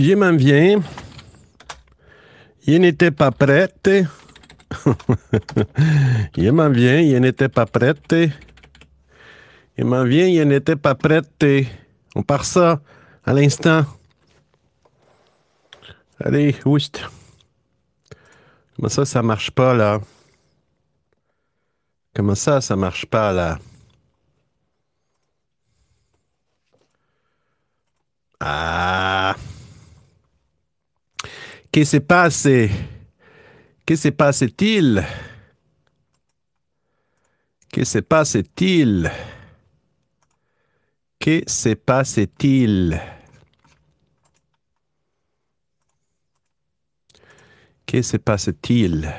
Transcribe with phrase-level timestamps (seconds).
[0.00, 0.80] Je m'en viens.
[2.66, 3.68] Il n'était pas prêt.
[6.36, 7.94] il m'en vient, il n'était pas prêt.
[9.76, 11.22] Il m'en vient, il n'était pas prêt.
[12.14, 12.80] On part ça
[13.24, 13.86] à l'instant.
[16.20, 17.02] Allez, oust.
[18.76, 20.00] Comment ça, ça marche pas, là?
[22.14, 23.58] Comment ça, ça marche pas, là?
[28.40, 29.17] Ah!
[31.70, 32.70] Que se passe?
[33.84, 35.04] Que se passe-t-il?
[37.70, 39.10] Que se passe-t-il?
[41.18, 43.00] Que se passe-t-il?
[47.86, 49.12] Que se passe-t-il?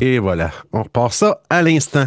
[0.00, 2.06] Et voilà, on repart ça à l'instant.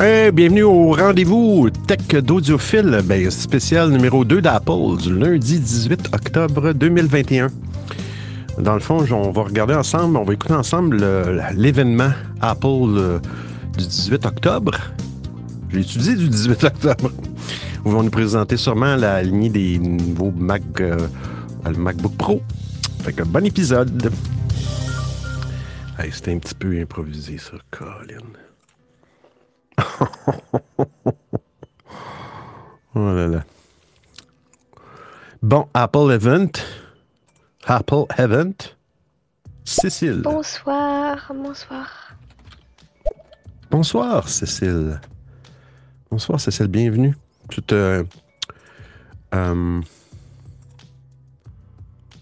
[0.00, 6.72] Hey, bienvenue au rendez-vous Tech d'Audiophile, ben, spécial numéro 2 d'Apple, du lundi 18 octobre
[6.72, 7.48] 2021.
[8.60, 11.04] Dans le fond, on va regarder ensemble, on va écouter ensemble
[11.56, 13.18] l'événement Apple euh,
[13.76, 14.78] du 18 octobre.
[15.70, 17.10] J'ai étudié du 18 octobre.
[17.84, 21.08] Où vont nous présenter sûrement la lignée des nouveaux Mac, euh,
[21.66, 22.40] le MacBook Pro.
[23.02, 24.12] Fait que bon épisode.
[26.12, 28.47] C'était un petit peu improvisé, ça, Colin.
[32.94, 33.44] Oh là là.
[35.42, 36.52] Bon, Apple Event.
[37.66, 38.74] Apple Event.
[39.64, 40.22] Cécile.
[40.22, 42.16] Bonsoir, bonsoir.
[43.70, 45.00] Bonsoir, Cécile.
[46.10, 47.14] Bonsoir, Cécile, bienvenue.
[47.50, 48.04] Tu te.
[49.34, 49.80] Euh,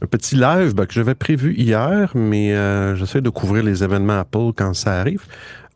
[0.02, 4.18] un petit live ben, que j'avais prévu hier, mais euh, j'essaie de couvrir les événements
[4.20, 5.24] Apple quand ça arrive.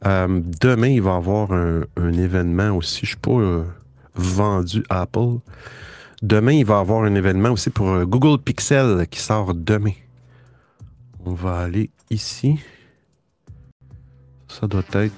[0.07, 3.01] Euh, demain, il va y avoir un, événement aussi.
[3.01, 3.65] Je ne suis pas euh,
[4.15, 5.39] vendu Apple.
[6.23, 9.93] Demain, il va y avoir un événement aussi pour Google Pixel qui sort demain.
[11.25, 12.59] On va aller ici.
[14.49, 15.15] Ça doit être.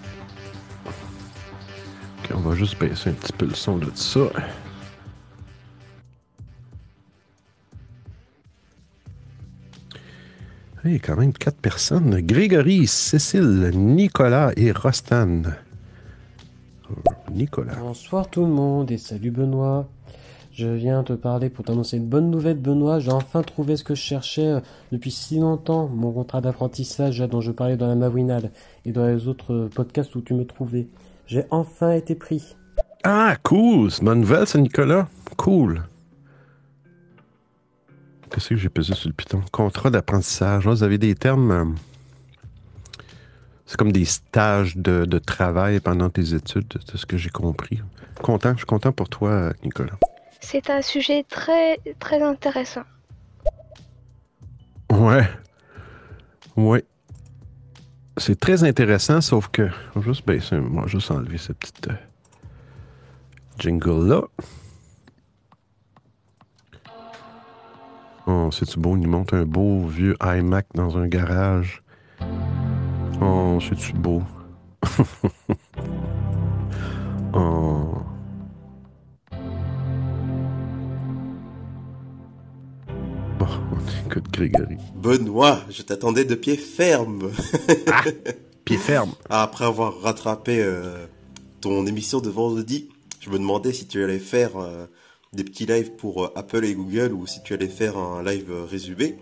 [2.18, 4.30] Ok, on va juste baisser un petit peu le son de ça.
[10.84, 12.20] Il y a quand même quatre personnes.
[12.22, 15.42] Grégory, Cécile, Nicolas et Rostan.
[17.32, 17.76] Nicolas.
[17.80, 19.86] Bonsoir tout le monde et salut Benoît.
[20.52, 22.98] Je viens te parler pour t'annoncer une bonne nouvelle Benoît.
[22.98, 24.60] J'ai enfin trouvé ce que je cherchais euh,
[24.90, 25.88] depuis si longtemps.
[25.88, 28.50] Mon contrat d'apprentissage dont je parlais dans la Mawinal
[28.84, 30.88] et dans les autres podcasts où tu me trouvais.
[31.26, 32.56] J'ai enfin été pris.
[33.04, 33.90] Ah, cool.
[33.90, 35.08] C'est nouvelle, ça, Nicolas.
[35.36, 35.84] Cool.
[38.32, 39.42] Qu'est-ce que j'ai pesé sur le piton?
[39.52, 40.66] Contrat d'apprentissage.
[40.66, 41.50] Vous avez des termes.
[41.50, 41.64] Euh,
[43.66, 47.80] c'est comme des stages de, travail pendant tes études, c'est ce que j'ai compris.
[48.22, 49.98] Content, je suis content pour toi, Nicolas.
[50.40, 52.82] C'est un sujet très, très intéressant.
[54.90, 55.26] Ouais.
[56.56, 56.84] Ouais.
[58.18, 59.70] C'est très intéressant, sauf que.
[60.02, 61.94] Juste baisser, moi, juste enlever cette petite euh,
[63.58, 64.22] jingle-là.
[68.26, 68.96] Oh, c'est-tu beau?
[68.96, 71.82] Il monte un beau vieux iMac dans un garage.
[73.20, 74.22] Oh, c'est-tu beau?
[77.34, 77.94] oh.
[83.38, 84.76] Bon, on écoute Grégory.
[84.94, 87.30] Benoît, je t'attendais de pied ferme.
[87.90, 88.04] ah,
[88.64, 89.12] pied ferme.
[89.30, 91.06] Après avoir rattrapé euh,
[91.60, 92.88] ton émission de vendredi,
[93.18, 94.86] je me demandais si tu allais faire euh,
[95.32, 98.50] des petits lives pour euh, Apple et Google ou si tu allais faire un live
[98.50, 99.16] euh, résumé.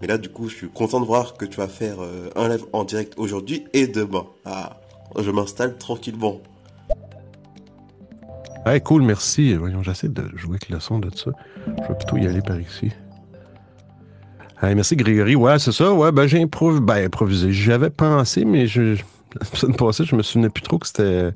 [0.00, 2.48] Mais là, du coup, je suis content de voir que tu vas faire euh, un
[2.48, 4.24] live en direct aujourd'hui et demain.
[4.46, 4.80] Ah,
[5.18, 6.40] je m'installe tranquillement.
[8.64, 9.54] Hey, cool, merci.
[9.54, 11.30] Voyons, j'essaie de jouer avec le son de ça.
[11.66, 12.90] Je vais plutôt y aller par ici.
[14.62, 15.34] Hey, merci Grégory.
[15.34, 15.92] Ouais, c'est ça.
[15.92, 17.52] Ouais, ben j'ai ben, improvisé.
[17.52, 18.96] J'avais pensé, mais je,
[19.38, 21.32] la semaine passée, je me souvenais plus trop que c'était,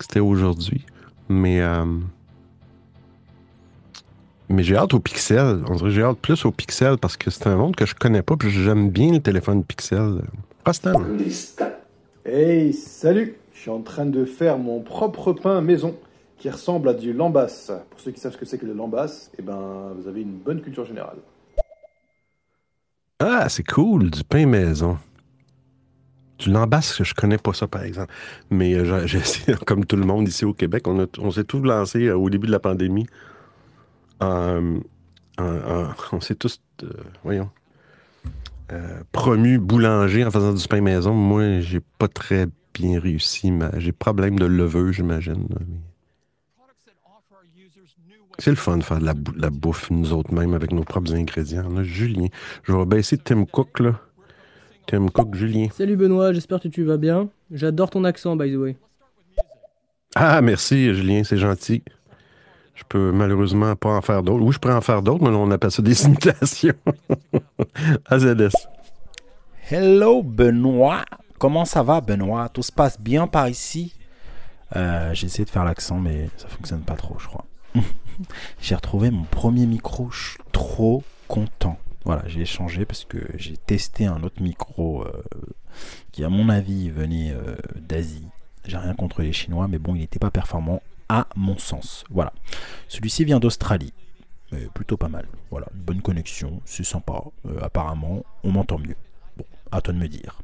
[0.00, 0.86] c'était aujourd'hui.
[1.28, 1.60] Mais
[4.52, 5.62] mais j'ai hâte au Pixel.
[5.68, 8.22] On dirait j'ai hâte plus au Pixel parce que c'est un monde que je connais
[8.22, 10.22] pas puis j'aime bien le téléphone Pixel.
[10.64, 11.02] Rastan.
[12.24, 15.96] Hey, salut Je suis en train de faire mon propre pain maison
[16.38, 17.72] qui ressemble à du lambasse.
[17.90, 20.38] Pour ceux qui savent ce que c'est que le lambasse, eh ben, vous avez une
[20.38, 21.18] bonne culture générale.
[23.20, 24.98] Ah, c'est cool, du pain maison.
[26.38, 28.12] Du lambasse, je connais pas ça, par exemple.
[28.50, 29.20] Mais euh, j'ai
[29.66, 32.48] comme tout le monde ici au Québec, on, on s'est tous lancés euh, au début
[32.48, 33.06] de la pandémie
[35.38, 36.88] on s'est tous, euh,
[37.24, 37.50] voyons,
[38.72, 41.12] euh, promu boulanger en faisant du pain maison.
[41.14, 43.52] Moi, j'ai pas très bien réussi.
[43.78, 45.48] J'ai problème de leveux, j'imagine.
[48.38, 50.84] C'est le fun de faire de la, bou- la bouffe, nous autres mêmes, avec nos
[50.84, 51.68] propres ingrédients.
[51.68, 52.28] Là, Julien.
[52.64, 54.00] Je vais baisser Tim Cook, là.
[54.86, 55.68] Tim Cook, Julien.
[55.72, 57.28] Salut Benoît, j'espère que tu vas bien.
[57.50, 58.76] J'adore ton accent, by the way.
[60.14, 61.82] Ah, merci, Julien, c'est gentil.
[62.74, 64.42] Je peux malheureusement pas en faire d'autres.
[64.44, 66.74] Oui, je pourrais en faire d'autres, mais on appelle ça des imitations.
[68.06, 68.54] AZS.
[69.70, 71.04] Hello Benoît,
[71.38, 72.48] comment ça va Benoît?
[72.48, 73.94] Tout se passe bien par ici?
[74.74, 77.44] Euh, J'ai essayé de faire l'accent mais ça fonctionne pas trop je crois.
[78.60, 81.78] j'ai retrouvé mon premier micro, je suis trop content.
[82.04, 85.22] Voilà, j'ai changé parce que j'ai testé un autre micro euh,
[86.10, 88.26] qui à mon avis venait euh, d'Asie.
[88.66, 90.82] J'ai rien contre les Chinois mais bon il n'était pas performant
[91.12, 92.04] à mon sens.
[92.10, 92.32] Voilà.
[92.88, 93.92] Celui-ci vient d'Australie.
[94.50, 95.26] Mais plutôt pas mal.
[95.50, 97.22] Voilà, bonne connexion, c'est sympa.
[97.46, 98.96] Euh, apparemment, on m'entend mieux.
[99.36, 100.40] Bon, à toi de me dire.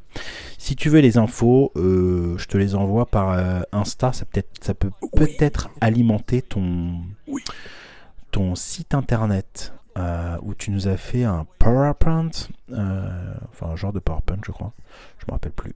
[0.59, 4.13] Si tu veux les infos, euh, je te les envoie par euh, Insta.
[4.13, 7.01] Ça, peut ça peut peut-être alimenter ton,
[8.31, 12.31] ton site internet euh, où tu nous as fait un PowerPoint,
[12.71, 14.73] enfin un genre de PowerPoint, je crois.
[15.19, 15.75] Je me rappelle plus.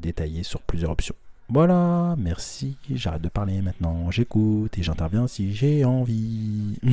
[0.00, 1.16] détaillé sur plusieurs options.
[1.50, 2.76] Voilà, merci.
[2.94, 4.10] J'arrête de parler maintenant.
[4.10, 6.78] J'écoute et j'interviens si j'ai envie.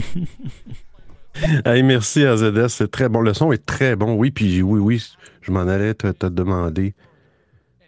[1.66, 3.22] Hey, merci AZS, c'est très bon.
[3.22, 4.16] Le son est très bon.
[4.16, 5.06] Oui, puis oui, oui,
[5.42, 6.96] je m'en allais te, te demander.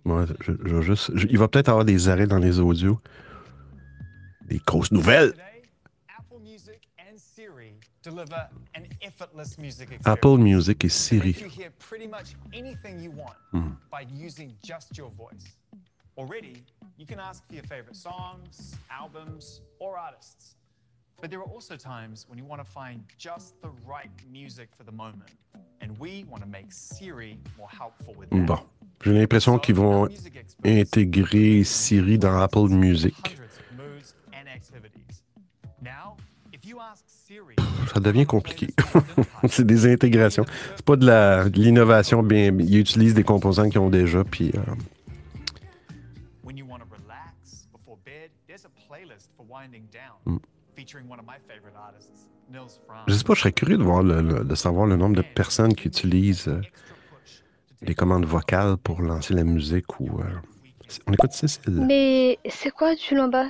[0.05, 2.99] Moi, je, je juste, je- il va peut-être avoir des arrêts dans les audios.
[4.45, 5.33] Des grosses nouvelles.
[10.05, 11.33] Apple Music et Siri.
[15.33, 15.58] lets
[16.19, 16.63] Already,
[16.97, 20.57] you can ask for your favorite songs, albums, or artists.
[21.21, 24.83] But there are also times when you want to find just the right music for
[24.83, 25.31] the moment.
[25.79, 28.45] And we want to make Siri more helpful with that.
[28.45, 28.59] Bon,
[29.01, 30.09] j'ai l'impression qu'ils vont
[30.65, 33.37] intégrer Siri dans Apple Music.
[37.93, 38.67] Ça devient compliqué.
[39.49, 40.45] c'est des intégrations.
[40.75, 42.53] C'est pas de l'innovation bien.
[42.59, 44.61] Ils utilisent des composants qu'ils ont déjà, puis euh,
[53.13, 55.73] sais pas, je serais curieux de voir le, le- de savoir le nombre de personnes
[55.75, 56.61] qui utilisent euh,
[57.81, 60.19] les commandes vocales pour lancer la musique ou.
[60.19, 60.23] euh,
[61.07, 61.61] On écoute Cécile.
[61.87, 63.49] Mais c'est quoi du lambas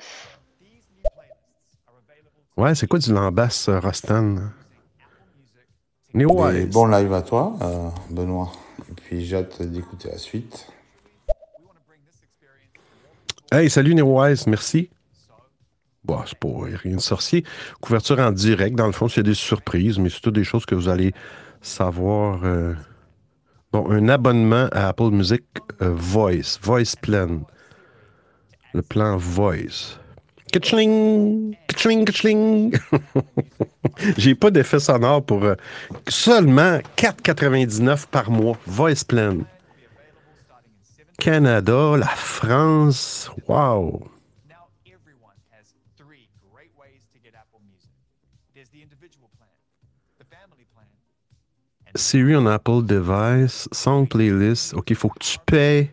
[2.57, 4.35] Ouais, c'est quoi du lambasse, euh, Rostan?
[6.13, 8.51] Néo Et bon live à toi, euh, Benoît.
[8.89, 10.67] Et puis j'ai hâte d'écouter la suite.
[13.51, 14.89] Hey, salut Neowise, merci.
[16.03, 16.47] Bon, c'est pas
[16.81, 17.43] rien de sorcier.
[17.81, 20.75] Couverture en direct, dans le fond, c'est des surprises, mais c'est toutes des choses que
[20.75, 21.13] vous allez
[21.61, 22.39] savoir.
[22.43, 22.73] euh.
[23.71, 25.43] Bon, un abonnement à Apple Music
[25.81, 27.41] euh, Voice, Voice Plan.
[28.73, 29.99] Le plan Voice.
[30.51, 32.75] Kitchling, kitchling, kitchling.
[34.17, 35.55] J'ai pas d'effet sonore pour euh,
[36.07, 38.57] seulement 4,99 par mois.
[38.65, 39.37] Voice Plan.
[41.19, 44.01] Canada, la France, wow.
[51.99, 54.73] Siri on Apple device, song playlist.
[54.73, 55.91] OK, il faut que tu payes.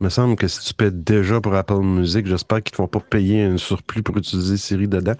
[0.00, 2.76] Il me semble que si tu paies déjà pour Apple Music, j'espère qu'ils ne te
[2.76, 5.14] font pas payer un surplus pour utiliser Siri dedans.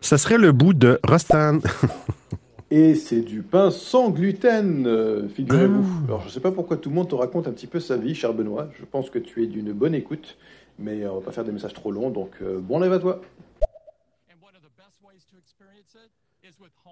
[0.00, 1.58] Ça serait le bout de Rostan.
[2.70, 5.84] Et c'est du pain sans gluten, euh, figurez-vous.
[5.84, 6.04] Ah.
[6.06, 7.98] Alors, je ne sais pas pourquoi tout le monde te raconte un petit peu sa
[7.98, 8.68] vie, cher Benoît.
[8.78, 10.38] Je pense que tu es d'une bonne écoute,
[10.78, 12.98] mais euh, on va pas faire des messages trop longs, donc euh, bon live à
[12.98, 13.20] toi.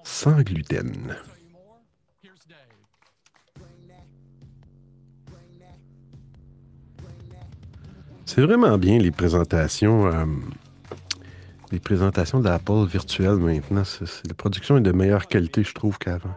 [0.05, 1.15] Sans gluten.
[8.25, 10.07] C'est vraiment bien les présentations.
[10.07, 10.27] euh,
[11.71, 13.85] les présentations d'Apple virtuelles maintenant.
[13.85, 16.35] C'est- c'est- la production est de meilleure qualité, je trouve, qu'avant.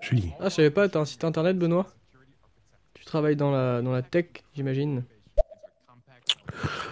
[0.00, 0.30] Julien.
[0.40, 1.86] Ah, je savais pas, t'as un site internet, Benoît?
[2.94, 5.04] Tu travailles dans la, dans la tech, j'imagine?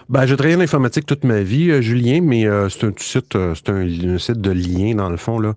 [0.09, 3.35] Ben, j'ai travaillé en informatique toute ma vie, euh, Julien, mais euh, c'est un site,
[3.35, 5.53] euh, c'est un, site de lien dans le fond là.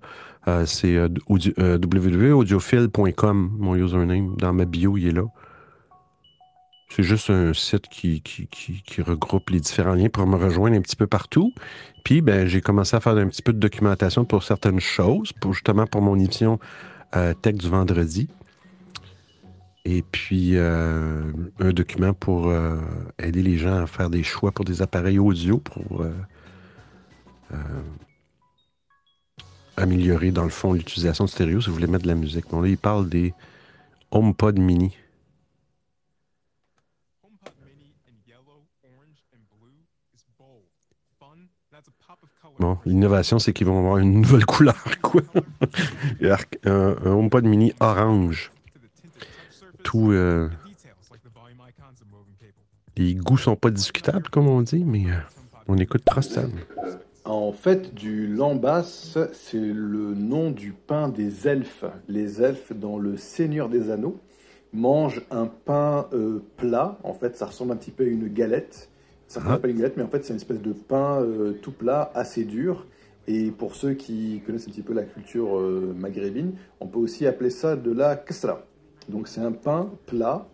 [0.65, 0.97] C'est
[1.27, 4.35] audio- www.audiophile.com, mon username.
[4.37, 5.25] Dans ma bio, il est là.
[6.89, 10.95] C'est juste un site qui, qui, regroupe les différents liens pour me rejoindre un petit
[10.95, 11.53] peu partout.
[12.03, 15.53] Puis, ben, j'ai commencé à faire un petit peu de documentation pour certaines choses, pour,
[15.53, 16.57] justement pour mon émission
[17.43, 18.27] Tech du vendredi.
[19.83, 22.79] Et puis, euh, un document pour euh,
[23.17, 26.13] aider les gens à faire des choix pour des appareils audio pour euh,
[29.77, 32.45] améliorer, dans le fond, l'utilisation de stéréo si vous voulez mettre de la musique.
[32.49, 33.33] Bon, là, il parle des
[34.11, 34.95] HomePod mini.
[42.59, 45.23] Bon, l'innovation, c'est qu'ils vont avoir une nouvelle couleur, quoi.
[46.65, 48.51] Un HomePod mini orange.
[52.09, 52.53] Moving cable.
[52.97, 55.15] les goûts sont pas discutables, comme on dit, mais euh,
[55.67, 56.49] on écoute Trostan.
[57.25, 61.85] En fait, du lambas, c'est le nom du pain des elfes.
[62.07, 64.19] Les elfes, dans le Seigneur des Anneaux,
[64.73, 66.97] mangent un pain euh, plat.
[67.03, 68.89] En fait, ça ressemble un petit peu à une galette.
[69.27, 69.59] Ça ressemble Ah.
[69.59, 72.11] pas à une galette, mais en fait, c'est une espèce de pain euh, tout plat,
[72.15, 72.85] assez dur.
[73.27, 77.27] Et pour ceux qui connaissent un petit peu la culture euh, maghrébine, on peut aussi
[77.27, 78.65] appeler ça de la kasra.
[79.09, 80.47] Donc, c'est un pain plat,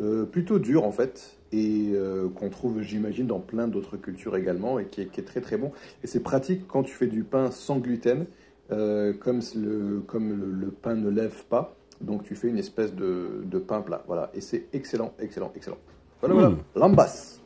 [0.00, 4.78] euh, plutôt dur en fait, et euh, qu'on trouve, j'imagine, dans plein d'autres cultures également,
[4.78, 5.72] et qui est, qui est très très bon.
[6.02, 8.26] Et c'est pratique quand tu fais du pain sans gluten,
[8.72, 11.76] euh, comme, le, comme le, le pain ne lève pas.
[12.00, 14.02] Donc tu fais une espèce de, de pain plat.
[14.06, 14.30] Voilà.
[14.34, 15.78] Et c'est excellent, excellent, excellent.
[16.20, 16.50] Voilà, voilà.
[16.50, 16.58] Mm.
[16.74, 17.40] Lambas.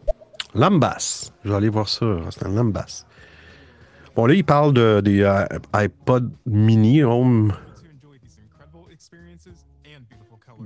[0.55, 1.33] Lambas.
[1.45, 2.07] Je vais aller voir ça.
[2.31, 3.05] C'est un Lambas.
[4.17, 5.23] Bon, là, il parle de, des
[5.75, 7.53] iPod mini home.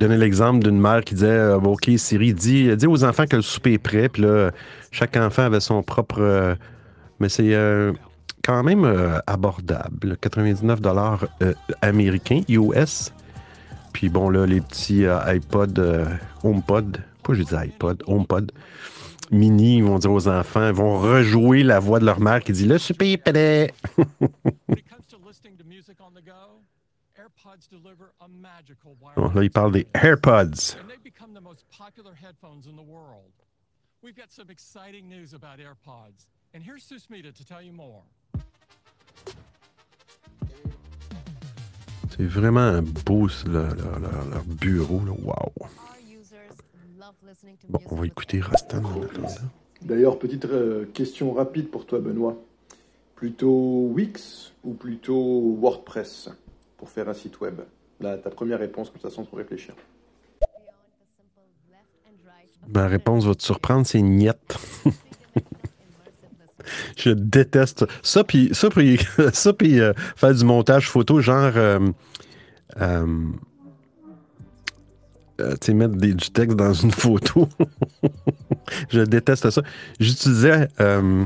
[0.03, 3.75] Donner l'exemple d'une mère qui disait euh, OK, Siri, dis, aux enfants que le souper
[3.75, 4.09] est prêt.
[4.09, 4.51] Puis là,
[4.91, 6.17] chaque enfant avait son propre.
[6.19, 6.57] euh,
[7.21, 7.93] mais c'est euh,
[8.43, 8.85] quand même
[9.29, 10.17] abordable.
[10.21, 10.81] 99
[11.41, 13.13] euh, américains, US.
[13.93, 16.09] Puis bon, là, les petits iPod,
[16.43, 16.99] HomePod.
[17.23, 18.51] Pas je dis iPod, HomePod.
[19.31, 22.51] Mini, ils vont dire aux enfants, ils vont rejouer la voix de leur mère qui
[22.51, 23.73] dit Le souper est prêt.
[29.17, 30.77] Bon, wireless là, il parle des AirPods.
[30.81, 33.33] and they've become the most popular headphones in the world.
[34.03, 38.03] We've got some exciting news about AirPods, and here's Susmita to tell you more.
[42.11, 45.01] C'est vraiment beau, le- le- leur, leur bureau.
[45.05, 45.13] Là.
[45.13, 45.53] Wow.
[47.69, 48.83] Bon, on va écouter Rastan.
[49.81, 52.37] D'ailleurs, petite euh, question rapide pour toi, Benoît.
[53.17, 56.29] Plutôt Wix ou plutôt WordPress?
[56.83, 57.61] Pour faire un site web
[58.01, 59.73] Là, ta première réponse, comme ça, sans trop réfléchir.
[62.67, 64.33] Ma réponse va te surprendre, c'est niet.
[66.97, 68.25] Je déteste ça.
[68.25, 68.99] Puis, ça, puis,
[69.33, 71.53] ça, puis euh, faire du montage photo, genre.
[71.55, 71.79] euh,
[72.81, 73.07] euh,
[75.41, 77.49] euh, mettre du texte dans une photo.
[78.89, 79.63] Je déteste ça.
[80.01, 80.67] J'utilisais.
[80.81, 81.25] euh,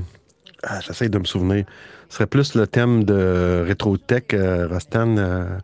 [0.63, 1.65] ah, J'essaie de me souvenir.
[2.09, 5.17] Ce serait plus le thème de RetroTech, euh, Rastan.
[5.19, 5.59] euh,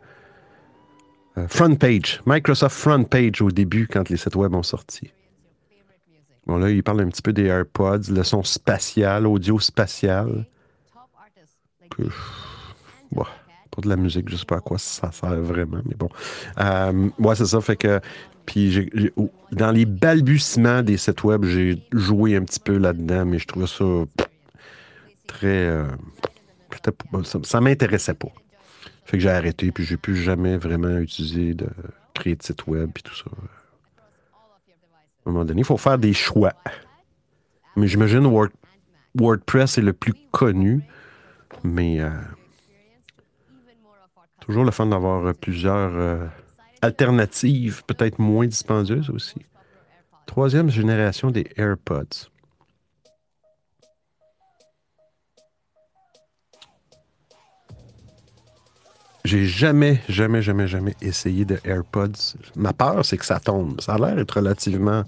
[1.37, 2.21] euh, front page.
[2.25, 5.11] Microsoft Front Page au début, quand les sites web ont sorti.
[6.45, 10.45] Bon, là, il parle un petit peu des AirPods, le son spatial, audio spatial.
[13.11, 13.25] Bon,
[13.71, 16.09] pour de la musique, je sais pas à quoi ça sert vraiment, mais bon.
[16.59, 17.99] Euh, ouais, c'est ça, fait que.
[18.45, 23.39] Puis, oh, dans les balbutiements des sites web, j'ai joué un petit peu là-dedans, mais
[23.39, 23.85] je trouvais ça
[25.27, 25.47] très.
[25.47, 25.85] euh,
[27.23, 28.29] ça ça m'intéressait pas.
[29.05, 31.67] Fait que j'ai arrêté, puis j'ai plus jamais vraiment utilisé de
[32.13, 33.25] créer de site web, puis tout ça.
[35.25, 36.53] À un moment donné, il faut faire des choix.
[37.75, 38.49] Mais j'imagine Word-
[39.15, 40.83] WordPress est le plus connu,
[41.63, 42.09] mais euh,
[44.39, 46.27] toujours le fun d'avoir euh, plusieurs euh,
[46.81, 49.35] alternatives, peut-être moins dispendieuses aussi.
[50.25, 52.29] Troisième génération des AirPods.
[59.25, 62.35] J'ai jamais, jamais, jamais, jamais essayé de AirPods.
[62.55, 63.79] Ma peur, c'est que ça tombe.
[63.79, 65.03] Ça a l'air d'être relativement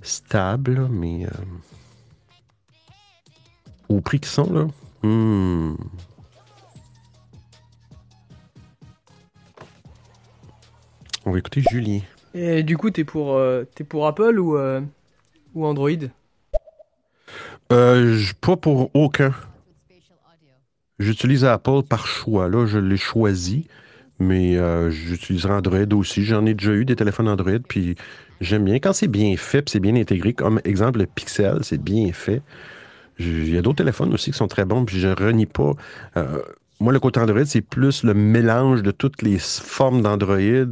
[0.00, 1.30] stable, mais euh,
[3.90, 4.66] au prix qu'ils sont, là.
[5.02, 5.76] hmm.
[11.26, 12.00] On va écouter Julien.
[12.32, 14.80] Et du coup, t'es pour, euh, t'es pour Apple ou, euh,
[15.54, 15.90] ou Android?
[17.72, 19.34] Euh, pas pour aucun.
[21.00, 22.48] J'utilise Apple par choix.
[22.48, 23.66] Là, je l'ai choisi.
[24.18, 26.24] Mais euh, j'utiliserai Android aussi.
[26.24, 27.58] J'en ai déjà eu des téléphones Android.
[27.66, 27.96] Puis
[28.42, 28.74] j'aime bien.
[28.76, 32.42] Quand c'est bien fait, c'est bien intégré, comme exemple le Pixel, c'est bien fait.
[33.18, 34.84] Il y a d'autres téléphones aussi qui sont très bons.
[34.84, 35.72] Puis je renie pas.
[36.18, 36.42] Euh,
[36.80, 40.70] moi, le côté Android, c'est plus le mélange de toutes les formes d'Android,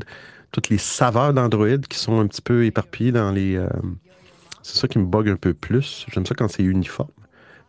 [0.52, 3.56] toutes les saveurs d'Android qui sont un petit peu éparpillées dans les.
[3.56, 3.68] euh,
[4.62, 6.04] c'est ça qui me bug un peu plus.
[6.12, 7.08] J'aime ça quand c'est uniforme.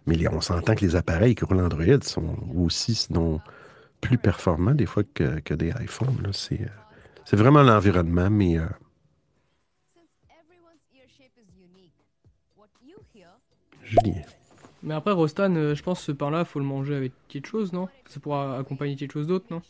[0.10, 3.40] Mais on s'entend que les appareils qui roulent Android sont aussi, sinon
[4.02, 6.18] plus performants des fois que, des iPhones.
[6.24, 6.30] là.
[6.32, 6.68] C'est, euh,
[7.26, 8.66] c'est vraiment l'environnement, mais euh,
[13.84, 14.22] Julien.
[14.82, 17.72] Mais après, Rostan, euh, je pense que ce pain-là, faut le manger avec quelque chose,
[17.72, 17.88] non?
[18.08, 19.62] Ça pourra accompagner quelque chose d'autre, non?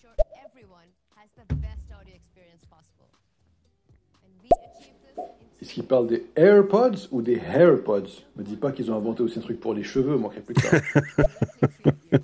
[5.62, 9.40] Est-ce qu'il parle des AirPods ou des AirPods Me dis pas qu'ils ont inventé aussi
[9.40, 10.78] un truc pour les cheveux, manquerait plus que ça.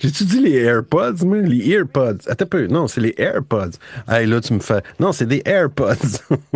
[0.00, 1.38] J'ai-tu dit les AirPods, moi?
[1.38, 2.26] Les EarPods.
[2.26, 2.66] Attends un peu.
[2.68, 3.72] Non, c'est les AirPods.
[4.08, 4.82] Hey, là, tu me fais.
[4.98, 5.94] Non, c'est des AirPods.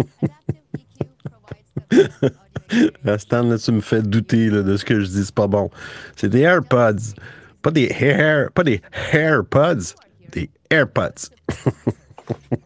[3.07, 5.25] Ah, Stan, là, tu me fais douter de ce que je dis.
[5.25, 5.71] C'est pas bon.
[6.17, 7.15] C'est des AirPods.
[7.63, 8.51] Pas des hair.
[8.53, 8.81] Pas des
[9.13, 9.95] AirPods.
[10.33, 11.29] Des AirPods.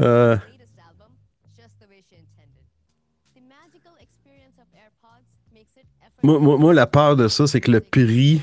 [0.00, 0.36] Euh,
[6.24, 8.42] moi, la peur de ça, c'est que le prix.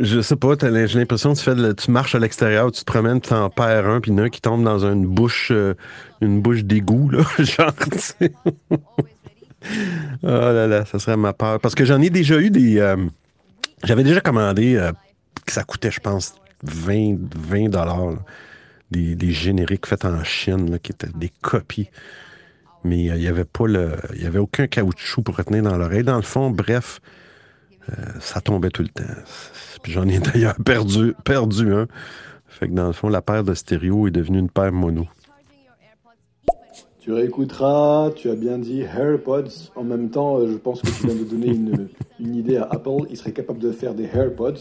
[0.00, 3.20] Je sais pas, j'ai l'impression que tu, fais tu marches à l'extérieur, tu te promènes,
[3.20, 5.74] tu t'en perds un, puis un qui tombe dans une bouche, euh,
[6.20, 7.72] une bouche d'égout, là, genre.
[10.22, 11.58] Oh là là, ça serait ma peur.
[11.60, 12.78] Parce que j'en ai déjà eu des.
[12.78, 12.96] euh,
[13.82, 14.92] J'avais déjà commandé, euh,
[15.44, 18.14] que ça coûtait, je pense, 20, 20 dollars.
[18.90, 21.88] Des, des génériques faits en Chine, là, qui étaient des copies.
[22.84, 23.92] Mais euh, il n'y avait pas le.
[24.14, 26.04] Il y avait aucun caoutchouc pour retenir dans l'oreille.
[26.04, 27.00] Dans le fond, bref,
[27.88, 29.02] euh, ça tombait tout le temps.
[29.82, 31.86] Puis j'en ai d'ailleurs perdu, perdu un.
[32.46, 35.06] Fait que dans le fond, la paire de stéréo est devenue une paire mono.
[37.00, 39.70] Tu réécouteras, tu as bien dit AirPods.
[39.76, 41.88] En même temps, euh, je pense que tu viens de donner une,
[42.20, 43.06] une idée à Apple.
[43.10, 44.54] Ils seraient capables de faire des AirPods.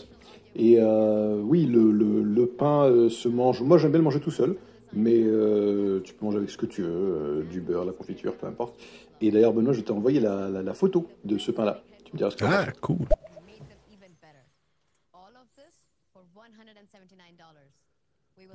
[0.56, 3.62] Et euh, oui, le, le- le pain euh, se mange.
[3.62, 4.56] Moi, j'aime bien le manger tout seul.
[4.96, 8.36] Mais euh, tu peux manger avec ce que tu veux, euh, du beurre, la confiture,
[8.36, 8.80] peu importe.
[9.22, 11.82] Et d'ailleurs, Benoît, je t'ai envoyé la, la- la photo de ce pain-là.
[12.06, 12.98] Tu me diras ce que Ah, cool.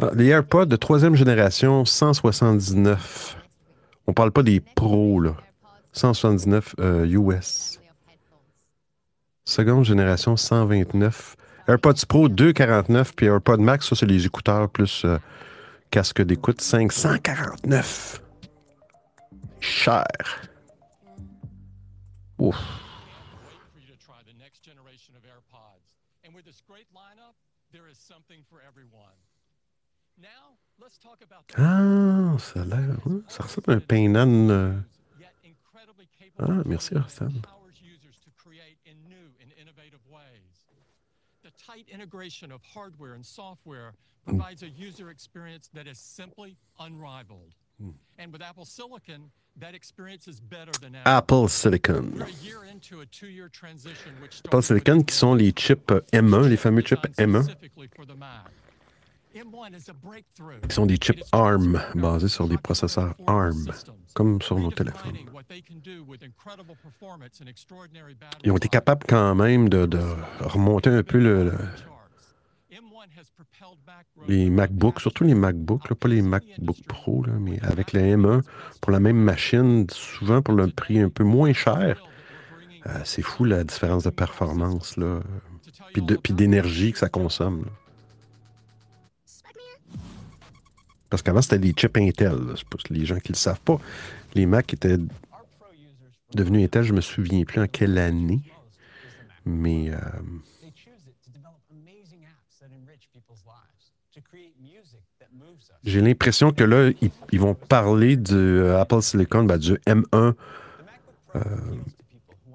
[0.01, 3.37] Ah, les AirPods de troisième génération, 179.
[4.07, 5.35] On parle pas des pros, là.
[5.93, 7.81] 179 euh, US.
[9.45, 11.37] Seconde génération, 129.
[11.67, 13.15] AirPods Pro, 249.
[13.17, 15.19] Puis AirPods Max, ça, c'est les écouteurs plus euh,
[15.91, 18.21] casque d'écoute, 549.
[19.61, 20.07] Cher.
[22.39, 22.57] Ouf.
[31.57, 33.07] Ah, ça a l'air.
[33.07, 34.51] ouais, ça ressemble à un pain nan.
[34.51, 34.81] euh.
[36.39, 36.95] Ah, merci,
[43.23, 43.93] software
[44.29, 47.55] provides a user experience that is simply unrivaled.
[48.19, 51.09] And with Apple Silicon, that experience is better than ever.
[51.09, 52.25] Apple Silicon.
[54.47, 58.17] Apple Silicon, qui sont les chips euh, M1, les fameux chips M1, specifically for the
[58.19, 58.51] Mac.
[59.37, 60.59] M1 is a breakthrough.
[60.69, 63.67] qui sont des chips ARM, basés sur des processeurs ARM,
[64.15, 65.17] comme sur nos téléphones.
[68.43, 70.01] Ils ont été capables quand même de, de
[70.41, 71.59] remonter un peu le, le-
[74.27, 78.43] les MacBooks, surtout les MacBooks, là, pas les MacBook Pro, là, mais avec le M1,
[78.81, 82.03] pour la même machine, souvent pour le prix un peu moins cher.
[82.87, 85.21] Euh, c'est fou la différence de performance, là,
[85.93, 87.65] puis d'énergie que ça consomme.
[87.65, 87.71] là.
[91.11, 92.55] Parce qu'avant, c'était des chips Intel.
[92.69, 93.79] pour les gens qui ne le savent pas.
[94.35, 94.99] Les Mac étaient
[96.35, 98.43] devenus Intel, je me souviens plus en quelle année.
[99.47, 99.99] Mais euh,
[100.61, 105.29] They choose it to develop amazing apps that enrich people's lives, to create music that
[105.33, 105.68] moves us.
[105.85, 110.35] J'ai l'impression que là, ils, ils vont parler du euh, Apple Silicon, ben, du M1
[111.37, 111.43] euh,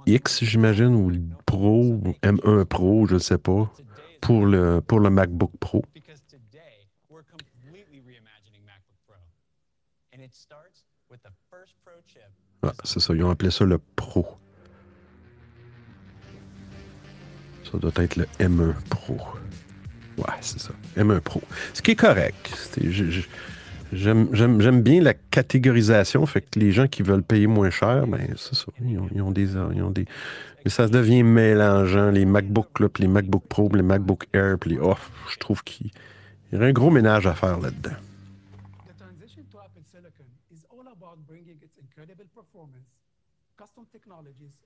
[0.06, 1.12] X, j'imagine, ou
[1.46, 3.72] Pro, ou M1 Pro, je ne sais pas,
[4.22, 5.84] pour le, pour le MacBook Pro.
[12.66, 14.26] Ah, c'est ça, ils ont appelé ça le Pro.
[17.70, 19.18] Ça doit être le M1 Pro.
[20.18, 20.72] Ouais, c'est ça.
[20.98, 21.42] M1 Pro.
[21.74, 22.78] Ce qui est correct.
[23.92, 26.26] J'aime bien la catégorisation.
[26.26, 28.66] Fait que les gens qui veulent payer moins cher, ben c'est ça.
[28.82, 30.06] Ils ont, des, ils ont des.
[30.64, 32.10] Mais ça devient mélangeant.
[32.10, 34.78] Les MacBook, là, les MacBook Pro, les MacBook Air, les.
[34.80, 34.96] Oh,
[35.30, 35.92] je trouve qu'il
[36.52, 37.96] y aurait un gros ménage à faire là-dedans.
[43.92, 44.63] Technologies,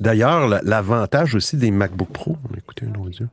[0.00, 3.26] D'ailleurs, la- l'avantage aussi des MacBook Pro, on va écouter un audio.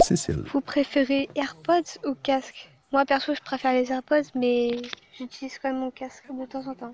[0.00, 0.44] Cécile.
[0.52, 2.70] Vous préférez AirPods ou casque?
[2.92, 4.80] Moi perso, je préfère les AirPods, mais
[5.18, 6.92] j'utilise quand même mon casque de temps en temps.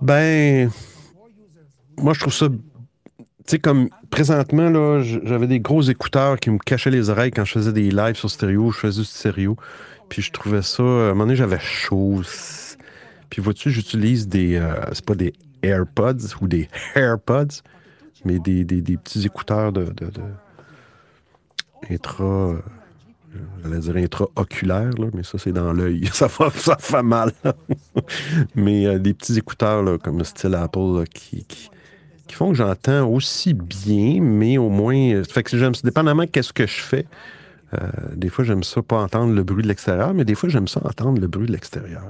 [0.00, 0.70] Ben,
[1.98, 2.48] moi, je trouve ça.
[2.48, 7.44] Tu sais, comme présentement, là, j'avais des gros écouteurs qui me cachaient les oreilles quand
[7.44, 8.70] je faisais des lives sur stéréo.
[8.70, 9.56] Je faisais du stéréo.
[10.08, 10.82] Puis je trouvais ça.
[10.82, 12.22] À un moment donné, j'avais chaud.
[13.34, 14.54] Puis vois-tu, j'utilise des.
[14.54, 17.62] euh, c'est pas des AirPods ou des AirPods,
[18.24, 19.86] mais des, des- des petits écouteurs de.
[21.90, 22.24] intra.
[22.24, 22.58] euh,
[23.64, 26.06] J'allais dire intra-oculaire, mais ça, c'est dans l'œil.
[26.12, 27.32] Ça fait, ça fait mal.
[28.54, 31.68] mais euh, des petits écouteurs, là, comme le style Apple, qui, qui,
[32.36, 34.94] font que j'entends aussi bien, mais au moins.
[34.96, 37.06] euh, Fait que j'aime, dépendamment qu'est-ce que je fais,
[38.14, 40.80] des fois, j'aime ça pas entendre le bruit de l'extérieur, mais des fois, j'aime ça
[40.84, 42.04] entendre le bruit de l'extérieur.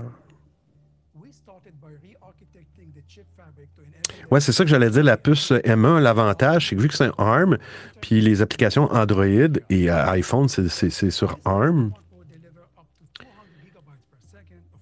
[4.30, 5.04] Ouais, c'est ça que j'allais dire.
[5.04, 7.58] La puce M1, l'avantage, c'est que vu que c'est un ARM,
[8.00, 9.24] puis les applications Android
[9.70, 11.92] et euh, iPhone, c'est- sur ARM.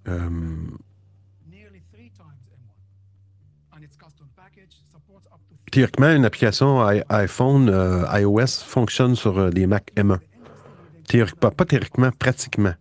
[0.09, 0.29] Euh,
[5.71, 10.19] théoriquement, une application iPhone, euh, iOS fonctionne sur des Mac M1.
[11.09, 12.75] Théoriquement, pas théoriquement, pratiquement.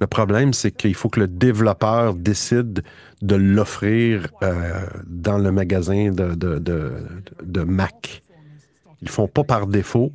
[0.00, 2.82] Le problème, c'est qu'il faut que le développeur décide
[3.24, 8.22] de l'offrir euh, dans le magasin de, de- de- Mac.
[9.00, 10.12] Ils font pas par défaut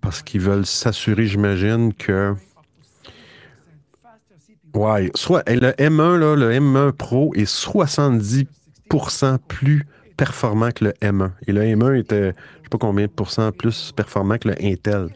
[0.00, 2.34] parce qu'ils veulent s'assurer, j'imagine, que.
[4.74, 8.46] Ouais, soit le M1, là, le M1 Pro est 70%
[9.46, 9.84] plus
[10.16, 11.30] performant que le M1.
[11.46, 15.08] Et le M1 était, je sais pas combien de pourcents plus performant que le Intel.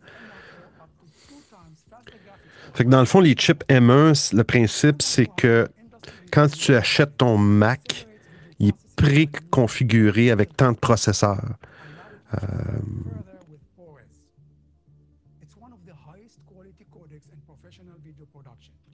[2.84, 5.66] Dans le fond, les chips M1, c- le principe, c'est que
[6.30, 8.06] quand tu achètes ton Mac,
[8.58, 11.42] il est préconfiguré avec tant de processeurs.
[12.34, 12.38] Euh,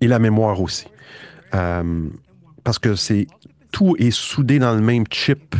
[0.00, 0.86] et la mémoire aussi.
[1.54, 2.08] Euh,
[2.64, 3.26] parce que c'est
[3.70, 5.54] tout est soudé dans le même chip.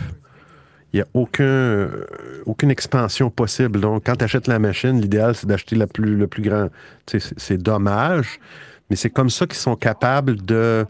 [0.93, 2.07] Il n'y a aucun, euh,
[2.45, 3.81] aucune expansion possible.
[3.81, 6.69] Donc, quand tu achètes la machine, l'idéal, c'est d'acheter la plus, le plus grand.
[7.07, 8.39] C'est c'est dommage,
[8.91, 10.85] mais c'est comme ça qu'ils sont capables de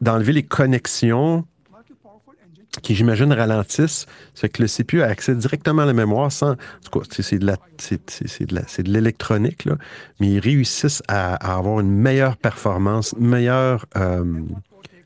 [0.00, 1.44] d'enlever les connexions
[2.82, 4.06] qui, j'imagine, ralentissent.
[4.34, 6.52] Fait que le CPU a accès directement à la mémoire sans.
[6.52, 6.56] En
[6.90, 9.76] tout cas, c'est- c'est de c'est- c'est- c'est c'est l'électronique, là,
[10.20, 14.24] mais ils réussissent à, à avoir une meilleure performance, une meilleure euh,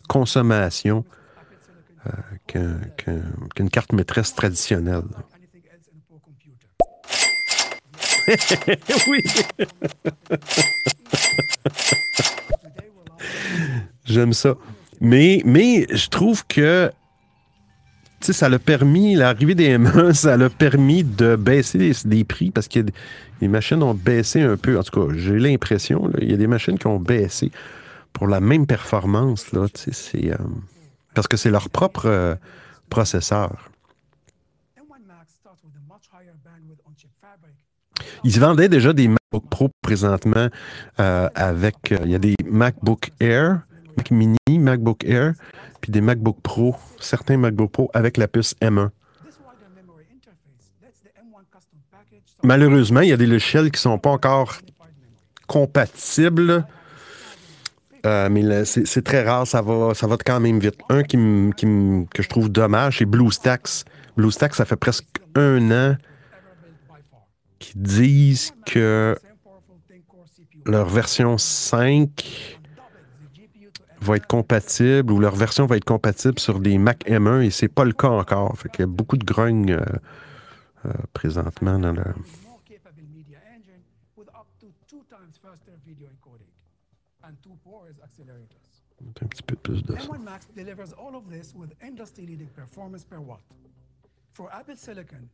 [0.09, 1.05] consommation
[2.47, 5.03] qu'un- qu'un- qu'une carte maîtresse traditionnelle.
[9.09, 9.23] oui!
[14.05, 14.57] J'aime ça.
[15.01, 16.93] Mais, mais je trouve que
[18.21, 22.81] ça l'a permis, l'arrivée des M1, ça l'a permis de baisser les, prix parce que
[23.41, 24.79] les machines ont baissé un peu.
[24.79, 27.51] En tout cas, j'ai l'impression, il y a des machines qui ont baissé
[28.13, 29.51] pour la même performance.
[29.53, 30.37] Là, c'est, euh,
[31.15, 32.35] parce que c'est leur propre euh,
[32.89, 33.71] processeur.
[38.25, 40.49] Ils vendaient déjà des MacBook Pro présentement
[41.01, 41.93] euh, avec.
[41.93, 43.63] euh, il y a des MacBook Air,
[43.97, 45.35] Mac Mini, MacBook Air,
[45.81, 48.91] puis des MacBook Pro, certains MacBook Pro avec la puce M1.
[52.45, 54.55] Malheureusement, il y a des logiciels qui ne sont pas encore
[55.47, 56.67] compatibles.
[58.05, 60.79] Euh, mais c'est très rare, ça va, ça va quand même vite.
[60.89, 63.85] Un qui me- que je trouve dommage, c'est BlueStacks.
[64.17, 65.97] BlueStacks, ça fait presque un an
[67.59, 69.17] qu'ils disent que
[70.67, 72.59] leur version 5
[74.01, 77.69] va être compatible ou leur version va être compatible sur des Mac M1 et c'est
[77.69, 78.59] pas le cas encore.
[78.59, 79.81] Fait y a beaucoup de grogne euh,
[80.87, 82.03] euh, présentement dans le.
[89.23, 90.09] Un petit peu plus de ça.
[90.09, 93.41] M1 Max delivers all of this with industry-leading performance per watt.
[94.33, 95.29] For Apple Silicon,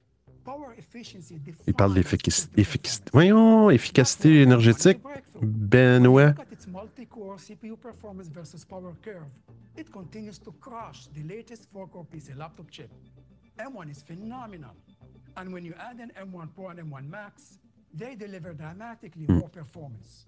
[0.44, 2.64] power efficiency Il parle d'efficacité.
[3.12, 5.00] Voyons, efficacité énergétique.
[5.40, 6.34] Benoît.
[6.66, 9.32] Multi-core CPU performance versus power curve.
[9.76, 12.90] It continues to crush the latest 4-core PC laptop chip.
[13.58, 14.74] M1 is phenomenal.
[15.36, 17.58] And when you add an M1 Pro and M1 Max,
[17.94, 19.38] they deliver dramatically Hmm.
[19.38, 20.26] more performance.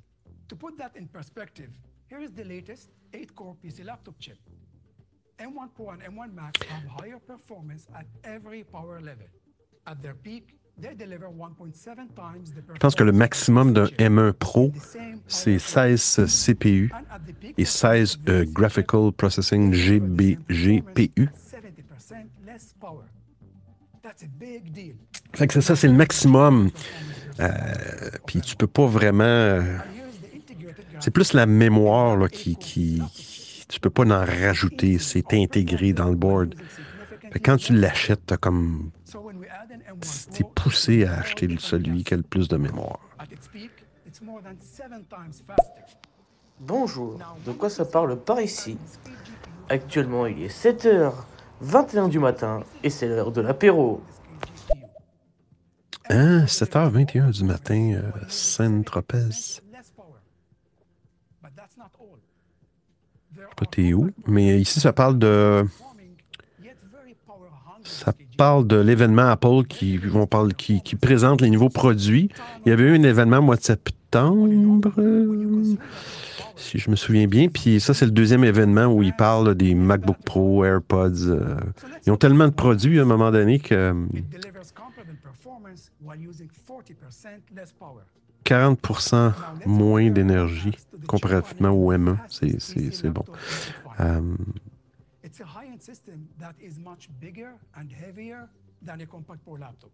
[0.48, 1.70] To put that in perspective,
[2.08, 4.38] here is the latest 8-core PC laptop chip.
[5.38, 9.26] M1 Pro and M1 Max have higher performance at every power level.
[9.86, 14.32] At their peak, they deliver 1.7 times the Je pense que le maximum d'un M1
[14.34, 14.72] Pro,
[15.26, 21.28] c'est 16 CPU And at the peak, et 16 euh, Graphical Processing GB, GPU.
[21.50, 23.04] 70% less power.
[24.02, 24.96] That's a big deal.
[25.34, 26.70] Fait que c'est ça, c'est le maximum.
[27.38, 27.50] Euh,
[28.26, 29.62] Puis tu peux pas vraiment.
[31.00, 33.02] C'est plus la mémoire là, qui, qui.
[33.68, 34.98] Tu peux pas en rajouter.
[34.98, 36.54] C'est intégré dans le board.
[37.44, 38.90] Quand tu l'achètes, t'as comme.
[40.32, 43.00] T'es poussé à acheter celui qui a le plus de mémoire.
[46.60, 48.76] Bonjour, de quoi ça parle par ici?
[49.68, 50.64] Actuellement, il est
[51.62, 54.02] 7h21 du matin et c'est l'heure de l'apéro.
[56.10, 59.28] Hein, 7h21 du matin, euh, Saint-Tropez.
[59.30, 59.62] Je sais
[63.56, 65.64] pas où, mais ici, ça parle de...
[67.82, 72.30] Ça parle de l'événement Apple qui, vont parler, qui, qui présente les nouveaux produits.
[72.64, 75.76] Il y avait eu un événement au mois de septembre, euh,
[76.56, 77.48] si je me souviens bien.
[77.48, 81.28] Puis ça, c'est le deuxième événement où ils parlent des MacBook Pro, AirPods.
[81.28, 81.56] euh,
[82.06, 86.20] ils ont tellement de produits à un moment donné que euh, delivers comparable performance while
[86.20, 88.04] using 40% less power.
[88.44, 88.78] 40
[89.66, 90.72] moins d'énergie
[91.06, 92.16] comparativement au M1.
[92.28, 93.24] C'est- bon.
[94.00, 94.20] Euh,
[95.24, 98.46] It's a high-end system that is much bigger and heavier
[98.84, 99.90] than a compact Pro laptop.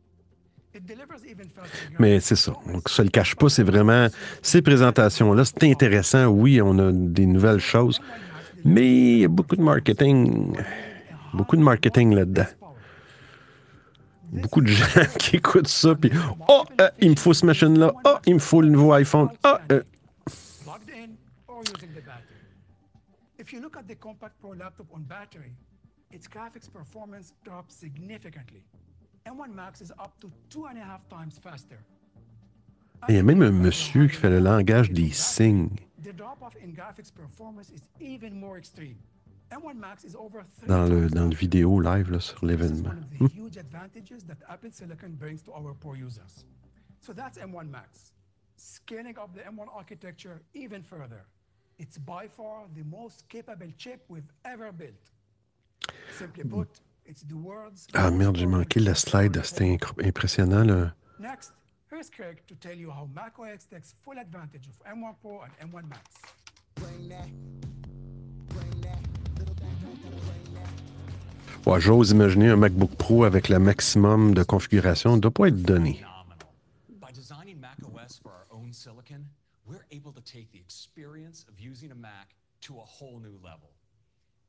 [0.74, 2.52] It delivers even faster Mais c'est ça.
[2.72, 3.48] Donc, ça le cache pas.
[3.48, 4.08] C'est vraiment
[4.42, 5.44] ces présentations-là.
[5.44, 6.26] C'est intéressant.
[6.28, 8.00] Oui, on a des nouvelles choses.
[8.64, 10.56] Mais il y a beaucoup de marketing.
[11.34, 12.46] Beaucoup de marketing là-dedans.
[14.32, 14.86] Beaucoup de gens
[15.18, 15.94] qui écoutent ça.
[15.94, 16.10] Puis,
[16.48, 17.92] oh, euh, il me faut ce machine-là.
[18.04, 19.28] Oh, il me faut le nouveau iPhone.
[19.44, 19.82] Ah, euh,
[23.46, 25.52] If you look at the compact Pro laptop on battery,
[26.10, 28.64] its graphics performance drops significantly.
[29.24, 31.78] M1 Max is up to two and a half times faster.
[33.08, 36.72] il y a même un monsieur qui fait le langage des signes The drop-off in
[36.72, 38.96] graphics performance is even more extreme.
[39.52, 42.94] M1 Max is over three dans le, dans le vidéo live là, sur l'événement.
[43.20, 46.44] the huge advantages that Apple Silicon brings to our Pro users.
[47.00, 48.12] So that's M1 Max.
[48.56, 51.26] Scaling up the M1 architecture even further.
[51.78, 55.10] It's by far the most capable chip we've ever built.
[56.18, 56.68] Simply put,
[57.04, 59.38] it's the world's Ah merde, j'ai manqué la slide.
[59.44, 60.64] C'était impressionnant.
[60.64, 60.94] Là.
[61.20, 61.52] Next,
[61.90, 65.86] here's Craig to tell you how macOS takes full advantage of M1 Pro and M1
[65.88, 66.02] Max.
[71.66, 75.16] Ouais, J'ose imaginer un MacBook Pro avec le maximum de configuration.
[75.16, 76.00] ne doit pas être donné.
[76.88, 79.24] By designing macOS for our own silicon,
[79.66, 83.70] we're able to take the experience of using a Mac to a whole new level.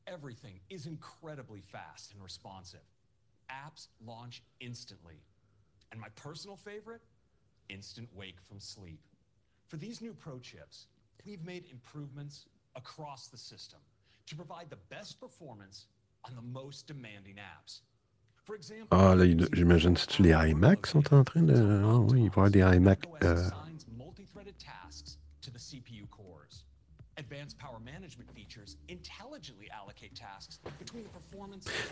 [0.06, 2.86] Everything is incredibly fast and responsive.
[3.52, 5.22] Apps launch instantly.
[5.92, 7.02] And my personal favorite,
[7.70, 9.02] instant wake from sleep.
[9.68, 10.88] For these new Pro chips,
[11.26, 13.80] we've made improvements across the system
[14.28, 15.88] to provide the best performance
[16.24, 17.80] on the most demanding apps.
[18.92, 21.54] Ah, là, j'imagine tous les iMac sont en train de.
[21.84, 23.06] Ah oui, il va y avoir des iMac.
[23.24, 23.50] euh,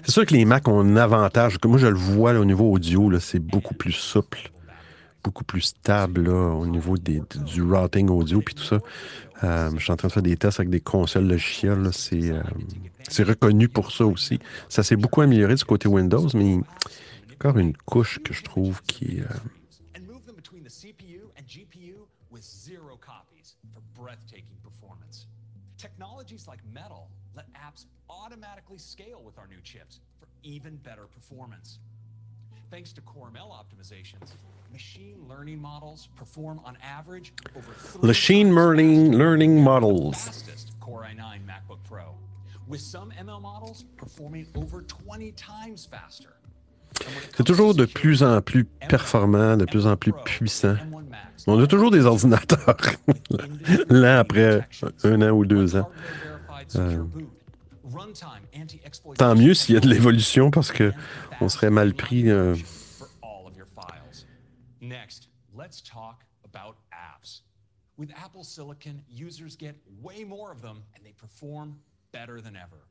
[0.04, 1.58] C'est sûr que les Mac ont un avantage.
[1.64, 4.52] Moi, je le vois là, au niveau audio, c'est beaucoup plus souple,
[5.26, 8.80] beaucoup plus stable au niveau du routing audio puis tout ça.
[9.44, 11.90] Euh, je suis en train de faire des tests avec des consoles logicielles.
[12.32, 12.44] euh,
[13.10, 14.40] c'est reconnu pour ça aussi.
[14.70, 18.34] Ça s'est beaucoup amélioré du côté Windows, mais il y a encore une couche que
[18.34, 19.26] je trouve qui euh,
[32.72, 34.34] Thanks to Core ML optimizations,
[34.72, 40.16] machine learning models perform on average over Machine learning, learning models.
[40.16, 42.16] fastest Core i9 MacBook Pro,
[42.68, 46.30] with some ML models performing over 20 times faster.
[47.36, 50.78] C'est toujours de plus en plus performant, de plus en plus puissant.
[51.46, 52.78] On a toujours des ordinateurs,
[53.90, 54.68] l'an après
[55.04, 55.90] un an ou deux ans.
[56.78, 57.04] Euh,
[59.18, 60.92] tant mieux s'il y a de l'évolution parce que
[61.42, 62.30] on serait mal pris.
[62.30, 62.56] euh,
[63.22, 64.26] all of your files.
[64.82, 67.42] Next, let's talk about apps.
[67.98, 71.78] With Apple Silicon, users get way more of them and they perform
[72.12, 72.88] better than ever.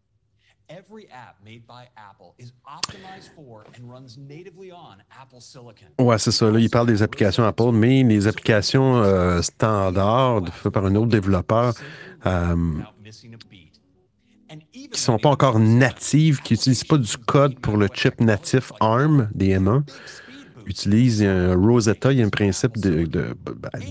[0.71, 5.89] Every app made by Apple is optimized for and runs natively on Apple Silicon.
[5.99, 6.51] Ouais, c'est ça.
[6.51, 11.11] Là, il parle des applications Apple, mais les applications euh, standards faites par un autre
[11.11, 11.75] développeur
[12.25, 12.57] euh,
[14.93, 19.29] qui sont pas encore natives, qui n'utilisent pas du code pour le chip natif ARM
[19.35, 19.83] des M1,
[20.67, 22.13] utilisent un Rosetta.
[22.13, 23.35] Il y a un principe de- de-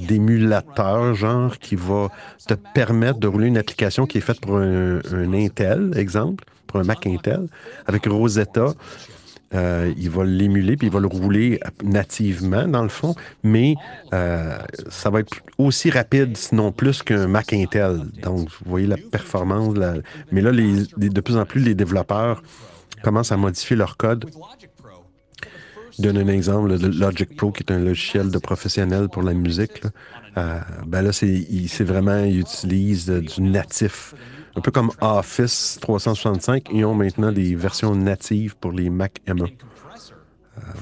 [0.07, 2.09] d'émulateur, genre, qui va
[2.47, 6.79] te permettre de rouler une application qui est faite pour un, un Intel, exemple, pour
[6.79, 7.47] un Mac Intel,
[7.85, 8.73] avec Rosetta.
[9.53, 13.13] Euh, il va l'émuler, puis il va le rouler nativement, dans le fond,
[13.43, 13.75] mais
[14.13, 14.57] euh,
[14.89, 18.01] ça va être aussi rapide, sinon plus qu'un Mac Intel.
[18.23, 19.75] Donc, vous voyez la performance.
[20.31, 22.41] Mais là, les- de plus en plus, les développeurs
[23.03, 24.25] commencent à modifier leur code
[25.95, 29.35] Je donne un exemple, le Logic Pro, qui est un logiciel de professionnel pour la
[29.35, 29.83] musique.
[29.83, 29.89] Là.
[30.37, 34.15] Euh, ben là, c'est vraiment, ils utilisent du natif.
[34.55, 39.57] Un peu comme Office 365, ils ont maintenant des versions natives pour les Mac M1.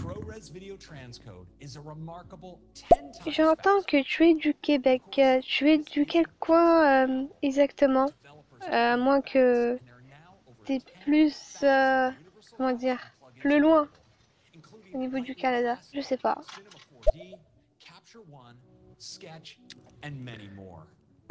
[0.01, 2.57] ProRes Video Transcode is a remarkable
[3.27, 5.21] J'entends que tu es du Québec.
[5.43, 8.09] Tu es du quel coin euh, exactement?
[8.63, 9.79] Euh, à moins que
[10.65, 12.09] t'es plus, euh,
[12.57, 12.99] comment dire,
[13.39, 13.87] plus loin
[14.93, 15.77] au niveau du Canada.
[15.93, 16.41] Je sais pas.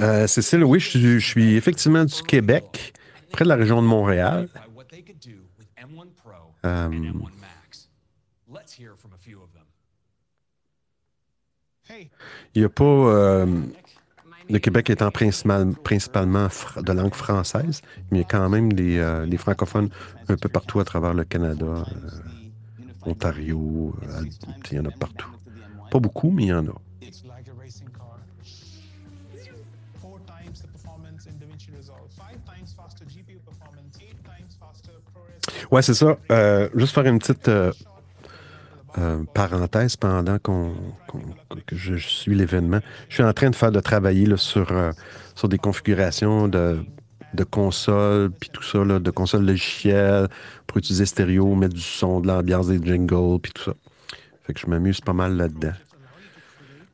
[0.01, 2.93] Euh, Cécile, oui, je suis, effectivement du Québec,
[3.33, 4.49] près de la région de Montréal.
[4.75, 6.33] What they could do with M1 Pro
[6.65, 7.89] Euh, and M1 Max.
[8.53, 9.65] Let's hear from a few of them.
[12.55, 12.85] Il n'y a pas.
[12.85, 13.47] euh,
[14.49, 19.25] le Québec étant principal- principalement de langue française, mais il y a quand même des,
[19.29, 19.91] des francophones
[20.29, 21.85] un peu partout à travers le Canada,
[23.03, 23.95] Ontario,
[24.71, 25.29] il y en a partout.
[25.91, 26.73] Pas beaucoup, mais il y en a.
[35.71, 36.19] Ouais, c'est ça.
[36.33, 37.71] Euh, juste faire une petite euh,
[38.99, 40.73] euh, parenthèse pendant qu'on,
[41.67, 42.81] que je suis l'événement.
[43.09, 44.73] Je suis en train de faire de travailler là, sur,
[45.37, 46.81] sur des configurations de,
[47.35, 50.29] de consoles, puis tout ça, là, de consoles logicielles
[50.67, 53.75] pour utiliser stéréo, mettre du son, de l'ambiance, des jingles, puis tout ça.
[54.43, 55.75] Fait que je m'amuse pas mal là-dedans.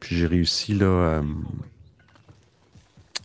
[0.01, 1.23] Puis j'ai réussi là,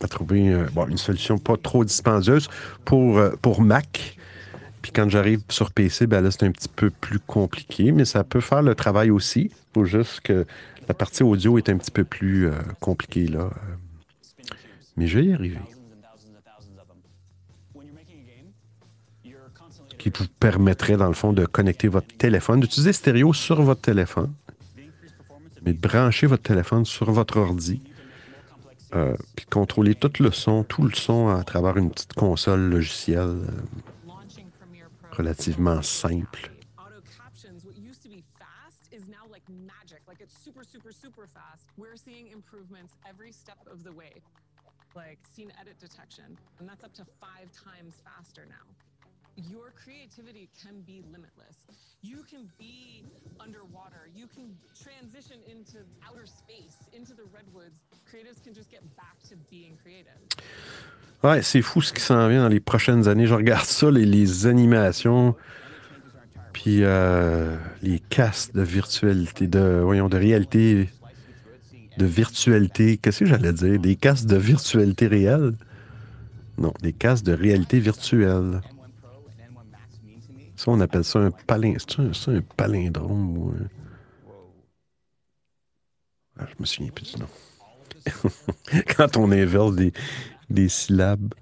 [0.02, 2.48] à trouver bon, une solution pas trop dispendieuse
[2.86, 4.16] pour, pour Mac.
[4.82, 8.24] Puis quand j'arrive sur PC, ben là, c'est un petit peu plus compliqué, mais ça
[8.24, 9.50] peut faire le travail aussi.
[9.52, 10.44] Il faut juste que
[10.88, 13.50] la partie audio est un petit peu plus euh, compliquée là.
[14.96, 15.60] Mais je vais y arriver.
[19.98, 24.32] Qui vous permettrait, dans le fond, de connecter votre téléphone, d'utiliser stéréo sur votre téléphone,
[25.64, 27.80] mais de brancher votre téléphone sur votre ordi,
[28.96, 33.20] euh, puis contrôler tout le son, tout le son à travers une petite console logicielle
[33.20, 33.92] euh, relativement simple.
[34.04, 35.01] captions, what used to be fast
[43.82, 44.22] the way.
[44.96, 48.91] Like scene edit detection, and that's up to five times faster now.
[49.36, 51.56] Your creativity can be limitless.
[52.02, 53.04] You can be
[53.40, 54.10] underwater.
[54.14, 57.80] You can transition into outer space, into the redwoods.
[58.10, 60.18] Creatives can just get back to being creative.
[61.22, 63.26] Ouais, c'est fou ce qui s'en vient dans les prochaines années.
[63.26, 65.36] Je regarde ça, les, les animations,
[66.52, 70.90] puis euh, les castes de virtualité, de, voyons, de réalité,
[71.96, 72.98] de virtualité.
[72.98, 73.78] Qu'est-ce que j'allais dire?
[73.80, 75.54] Des castes de virtualité réelle?
[76.58, 78.60] Non, des castes de réalité virtuelle.
[80.66, 81.74] On appelle ça un palin.
[81.78, 83.54] C'est un, un palindrome ou.
[86.38, 87.28] Ah, je me souviens plus du nom.
[88.96, 89.92] quand on inverse des,
[90.50, 91.34] des syllabes,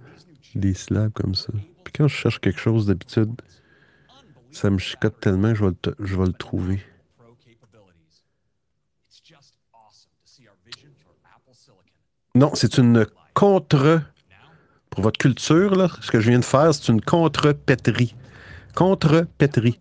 [0.55, 1.53] des syllabes comme ça.
[1.85, 3.33] Puis quand je cherche quelque chose d'habitude,
[4.51, 6.83] ça me chicote tellement je vais le, je vais le trouver.
[12.35, 14.03] Non, c'est une contre.
[14.91, 18.17] Pour votre culture, là, ce que je viens de faire, c'est une contre-pétrie.
[18.75, 19.81] Contre-pétrie.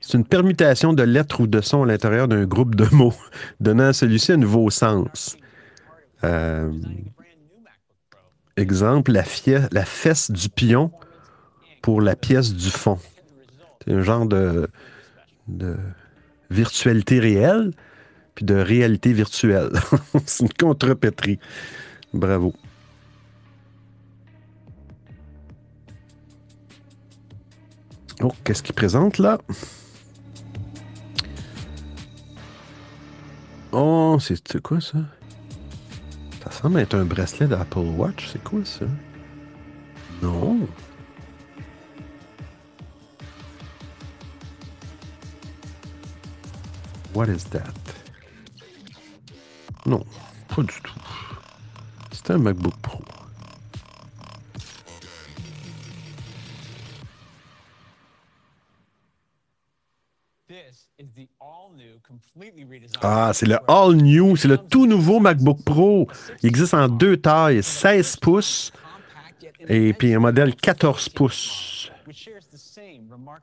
[0.00, 3.14] C'est une permutation de lettres ou de sons à l'intérieur d'un groupe de mots,
[3.60, 5.36] donnant à celui-ci un nouveau sens.
[6.24, 6.70] Euh,
[8.56, 10.90] exemple, la, fesse du pion
[11.82, 12.98] pour la pièce du fond.
[13.84, 14.68] C'est un genre de,
[15.48, 15.76] de
[16.50, 17.72] virtualité réelle,
[18.34, 19.70] puis de réalité virtuelle.
[20.26, 21.38] C'est une contrepétrie.
[22.12, 22.54] Bravo.
[28.20, 29.38] Oh, qu'est-ce qu'il présente là?
[33.70, 34.98] Oh, c'est quoi ça?
[36.42, 38.28] Ça semble être un bracelet d'Apple Watch.
[38.32, 38.86] C'est quoi ça?
[40.20, 40.66] Non.
[47.14, 47.62] What is that?
[49.86, 50.04] Non,
[50.48, 51.00] pas du tout.
[52.10, 52.74] C'est un MacBook
[63.10, 66.06] Ah, c'est le All New, c'est le tout nouveau MacBook Pro.
[66.42, 68.70] Il existe en deux tailles, 16 pouces
[69.66, 71.90] et puis un modèle 14 pouces.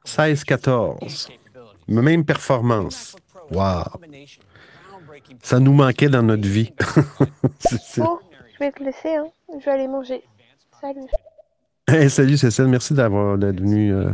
[0.05, 1.29] 16-14.
[1.87, 3.15] Même performance.
[3.49, 3.83] Wow.
[5.41, 6.71] Ça nous manquait dans notre vie.
[7.97, 8.19] Bon,
[8.53, 9.25] je vais te laisser, hein.
[9.59, 10.21] Je vais aller manger.
[10.79, 11.01] Salut.
[11.87, 13.91] Hey, salut Cécile, merci d'avoir d'être venu.
[13.93, 14.11] euh,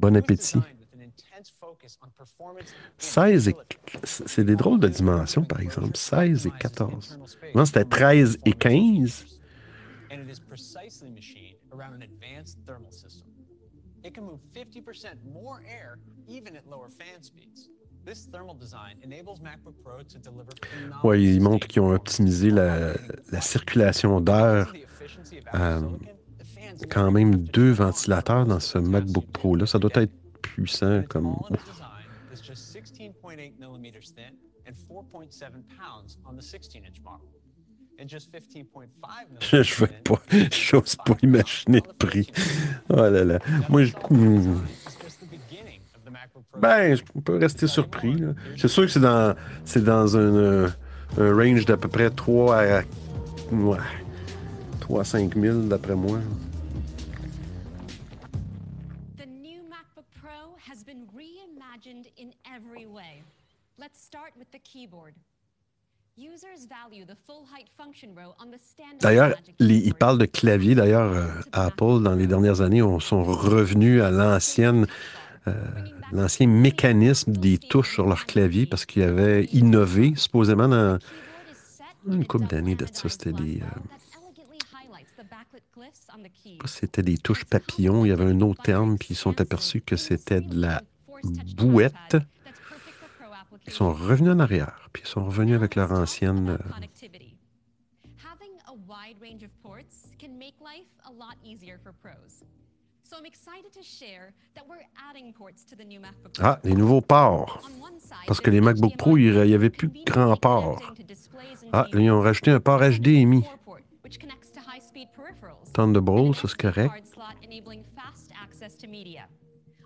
[0.00, 0.58] Bon appétit.
[2.98, 3.56] 16 et...
[4.04, 5.96] C'est des drôles de dimensions, par exemple.
[5.96, 7.18] 16 et 14.
[7.54, 9.26] Non, c'était 13 et 15.
[10.10, 13.28] And it is precisely machined around an advanced thermal system.
[14.04, 17.70] It can move 50% more air even at lower fan speeds.
[18.04, 22.50] This thermal design enables MacBook Pro to deliver phenomenal Oui, ils montrent qu'ils ont optimisé
[22.50, 22.94] la,
[23.30, 24.72] la circulation d'air.
[25.54, 25.80] Euh,
[26.90, 29.66] quand même deux ventilateurs dans ce MacBook Pro-là.
[29.66, 30.12] Ça doit être
[30.42, 31.26] puissant comme...
[31.26, 31.50] ouf.
[32.32, 34.34] It's just 16.8 millimeters thin
[34.66, 37.28] and 4.7 pounds on the 16-inch model.
[38.00, 38.88] And just 15.5
[39.62, 42.26] Je, veux pas, j'ose pas imaginer le prix.
[42.88, 43.38] Oh là là.
[43.68, 44.60] Moi, je, hmm.
[46.58, 48.16] ben, je peux rester surpris.
[48.56, 50.68] C'est sûr que c'est dans, c'est dans un, euh,
[51.18, 52.82] un range d'à peu près 3 à,
[53.52, 53.78] ouais,
[54.80, 56.18] 3 à 5 000 d'après moi.
[69.00, 70.74] D'ailleurs, ils parlent de clavier.
[70.74, 74.86] D'ailleurs, euh, Apple, dans les dernières années, on sont revenus à l'ancienne,
[75.48, 75.54] euh,
[76.12, 80.98] l'ancien mécanisme des touches sur leur clavier parce qu'ils avaient innové, supposément, dans
[82.06, 83.08] une couple d'années de ça.
[83.08, 83.66] C'était des, euh,
[86.66, 88.04] c'était des touches papillons.
[88.04, 90.82] Il y avait un autre terme, puis ils sont aperçus que c'était de la
[91.56, 92.18] bouette.
[93.66, 96.50] Ils sont revenus en arrière, puis ils sont revenus avec leur ancienne.
[96.50, 97.36] euh, connectivity.
[98.18, 102.42] Having a wide range of ports can make life a lot easier for pros.
[103.04, 106.44] So I'm excited to share that we're adding ports to the new MacBook Pro.
[106.46, 107.60] Ah, les nouveaux ports.
[108.26, 110.80] Parce que les MacBook Pro, il n'y avait plus de grands ports.
[111.72, 113.44] Ah, là, ils ont rajouté un port HDMI.
[115.74, 116.92] Thunderbolt, ça c'est correct.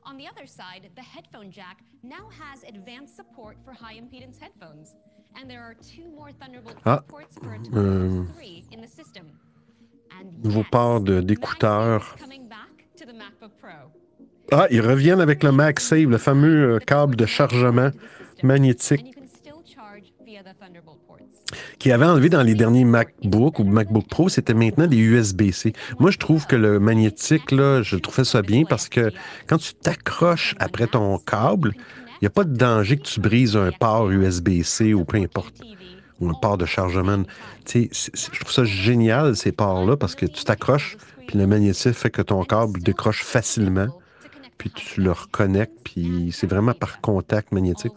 [0.06, 4.94] On the other side, the headphone jack now has advanced support for high impedance headphones.
[5.38, 8.86] And there are two more Thunderbolt Ah, ports for a total of three in the
[8.88, 9.26] system.
[10.18, 12.16] And Nouveau port d'écouteurs.
[12.16, 13.90] coming back to the MacBook Pro.
[14.52, 17.90] Ah, ils reviennent avec le MagSafe, le fameux euh, câble de chargement
[18.44, 19.12] magnétique
[21.78, 25.72] Qui avait enlevé dans les derniers MacBook ou MacBook Pro, c'était maintenant des USB-C.
[26.00, 29.12] Moi, je trouve que le magnétique, là, je trouvais ça bien parce que
[29.46, 33.56] quand tu t'accroches après ton câble, il n'y a pas de danger que tu brises
[33.56, 35.54] un port USB-C ou peu importe,
[36.20, 37.22] ou un port de chargement.
[37.64, 40.96] Tu sais, je trouve ça génial, ces ports-là, parce que tu t'accroches,
[41.28, 43.88] puis le magnétique fait que ton câble décroche facilement,
[44.58, 47.92] puis tu le reconnectes, puis c'est vraiment par contact magnétique.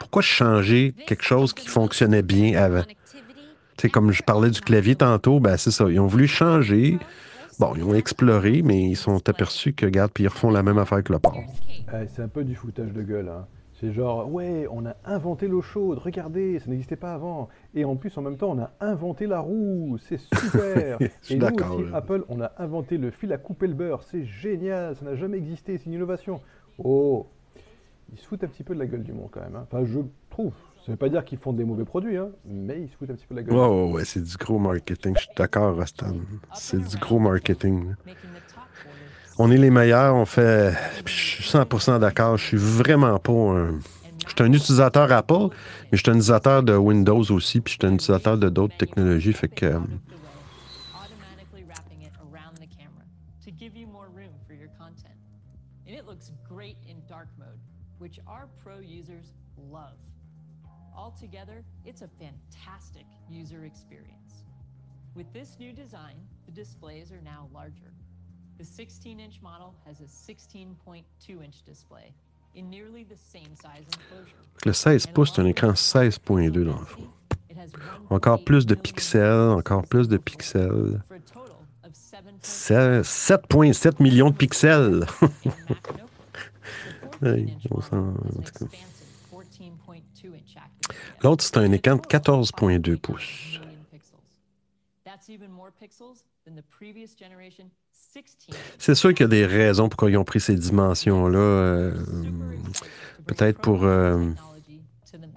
[0.00, 2.82] Pourquoi changer quelque chose qui fonctionnait bien avant?
[2.82, 5.84] Tu sais, comme je parlais du clavier tantôt, ben c'est ça.
[5.88, 6.98] Ils ont voulu changer.
[7.60, 10.78] Bon, ils ont exploré, mais ils sont aperçus que, regarde, puis ils refont la même
[10.78, 11.38] affaire que le port.
[12.14, 13.28] C'est un peu du foutage de gueule.
[13.28, 13.46] hein.
[13.80, 17.48] C'est genre, ouais, on a inventé l'eau chaude, regardez, ça n'existait pas avant.
[17.74, 20.98] Et en plus, en même temps, on a inventé la roue, c'est super.
[21.22, 23.66] Je suis Et nous d'accord, aussi, je- Apple, on a inventé le fil à couper
[23.68, 26.42] le beurre, c'est génial, ça n'a jamais existé, c'est une innovation.
[26.78, 27.26] Oh,
[28.12, 29.56] ils se foutent un petit peu de la gueule du monde quand même.
[29.56, 29.66] hein.
[29.70, 30.00] Enfin, je
[30.30, 30.52] trouve.
[30.84, 33.14] Ça veut pas dire qu'ils font des mauvais produits, hein, mais ils se foutent un
[33.14, 33.54] petit peu de la gueule.
[33.56, 35.14] Ouais, ouais, ouais, c'est du gros marketing.
[35.14, 36.14] Je suis d'accord, Rastan.
[36.54, 37.94] C'est du gros marketing.
[39.38, 40.74] On est les meilleurs, on fait.
[41.06, 42.36] Je suis 100% d'accord.
[42.36, 43.78] Je suis vraiment pas un.
[44.26, 45.48] Je suis un utilisateur Apple,
[45.90, 48.76] mais je suis un utilisateur de Windows aussi, puis je suis un utilisateur de d'autres
[48.76, 49.32] technologies.
[49.32, 49.80] Fait que.
[61.20, 64.44] Altogether, it's a fantastic user experience.
[65.14, 66.16] With this new design,
[66.46, 67.92] the displays are now larger.
[68.56, 72.14] The 16-inch model has a 16.2-inch display
[72.54, 74.38] in nearly the same size enclosure.
[74.64, 77.06] Le 16 pouces, c'est un écran 16.2 dans le fond.
[78.08, 81.02] Encore plus de pixels, encore plus de pixels.
[82.40, 85.06] Se- 7,7 millions de pixels.
[87.22, 87.36] On
[91.22, 93.60] L'autre, c'est un écran de 14,2 pouces.
[95.04, 98.48] That's even more pixels than the previous generation 16.
[98.78, 101.38] C'est sûr qu'il y a des raisons pourquoi ils ont pris ces dimensions-là.
[101.38, 101.92] euh,
[103.26, 104.32] Peut-être pour euh,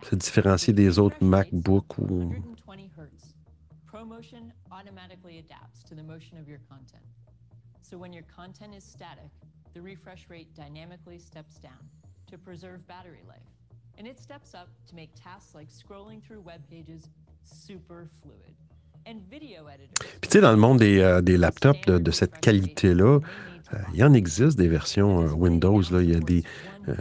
[0.03, 2.33] se différencier des autres MacBook ou
[2.65, 3.35] 120 hertz.
[3.91, 7.03] ProMotion automatically adapts to the motion of your content.
[7.81, 9.29] So when your content is static,
[9.73, 11.89] the refresh rate dynamically steps down
[12.31, 13.43] to preserve battery life.
[13.99, 17.03] And it steps up to make tasks like scrolling through web pages
[17.43, 18.55] super fluid.
[19.05, 19.19] Puis
[20.21, 23.19] tu sais, dans le monde des, euh, des laptops de, de cette qualité-là,
[23.73, 25.81] euh, il y en existe des versions euh, Windows.
[25.91, 26.01] Là.
[26.01, 26.43] Il y a des.
[26.87, 26.95] euh,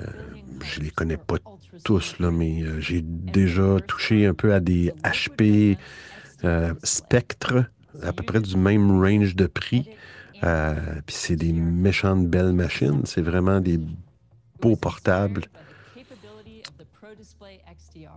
[0.64, 1.36] je les connais pas
[1.84, 5.78] tous, là, mais euh, j'ai déjà touché un peu à des HP
[6.44, 7.66] euh, Spectre,
[8.02, 9.88] à peu près du même range de prix.
[10.40, 13.02] Puis c'est des méchantes belles machines.
[13.04, 13.78] C'est vraiment des
[14.60, 15.44] beaux portables.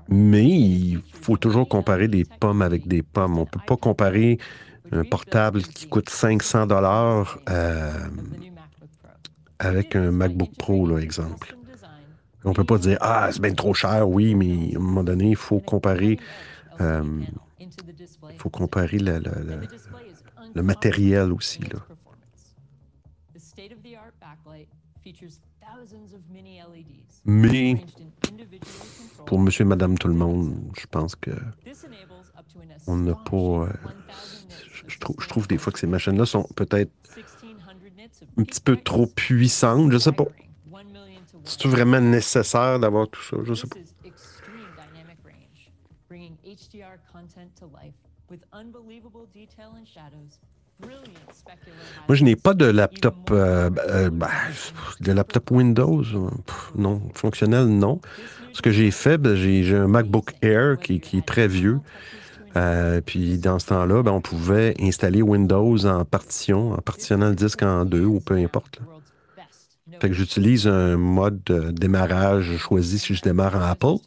[0.08, 3.38] Mais il faut toujours comparer des pommes avec des pommes.
[3.38, 4.38] On ne peut pas comparer
[4.92, 7.40] un portable qui coûte 500 dollars
[9.60, 11.58] avec un MacBook Pro, là, exemple.
[12.44, 15.30] On peut pas dire ah c'est bien trop cher, oui, mais à un moment donné
[15.32, 16.18] il faut comparer,
[16.82, 17.24] euh,
[18.38, 19.68] faut comparer le, le- le-
[20.54, 21.80] le matériel aussi là.
[27.26, 28.05] The
[29.26, 31.32] pour Monsieur, Madame, tout le monde, je pense que
[32.88, 33.36] on n'a pas.
[33.36, 33.68] euh,
[34.88, 36.92] je, trouve, je trouve des fois que ces machines-là sont peut-être
[38.38, 39.92] un petit peu trop puissantes.
[39.92, 40.26] Je sais pas.
[41.44, 43.38] C'est vraiment nécessaire d'avoir tout ça?
[43.44, 43.78] Je sais pas.
[52.08, 54.28] Moi, je n'ai pas de laptop, euh, euh, ben,
[55.00, 56.04] de laptop Windows.
[56.76, 58.02] non, fonctionnel, non.
[58.56, 61.82] Ce que j'ai fait, ben, j'ai un MacBook Air qui, est très vieux.
[62.56, 67.36] Euh, puis dans ce temps-là, ben, on pouvait installer Windows en partition, en partitionnant le
[67.36, 68.80] disque en deux ou peu importe.
[70.00, 72.46] Fait que j'utilise un mode de démarrage.
[72.46, 73.98] Je choisis si je démarre en Apple,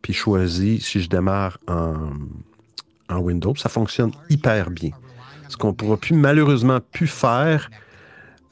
[0.00, 3.54] puis je choisis si je démarre en, Windows.
[3.56, 4.92] Ça fonctionne hyper bien.
[5.50, 7.70] Ce qu'on ne pourra plus, malheureusement, plus faire.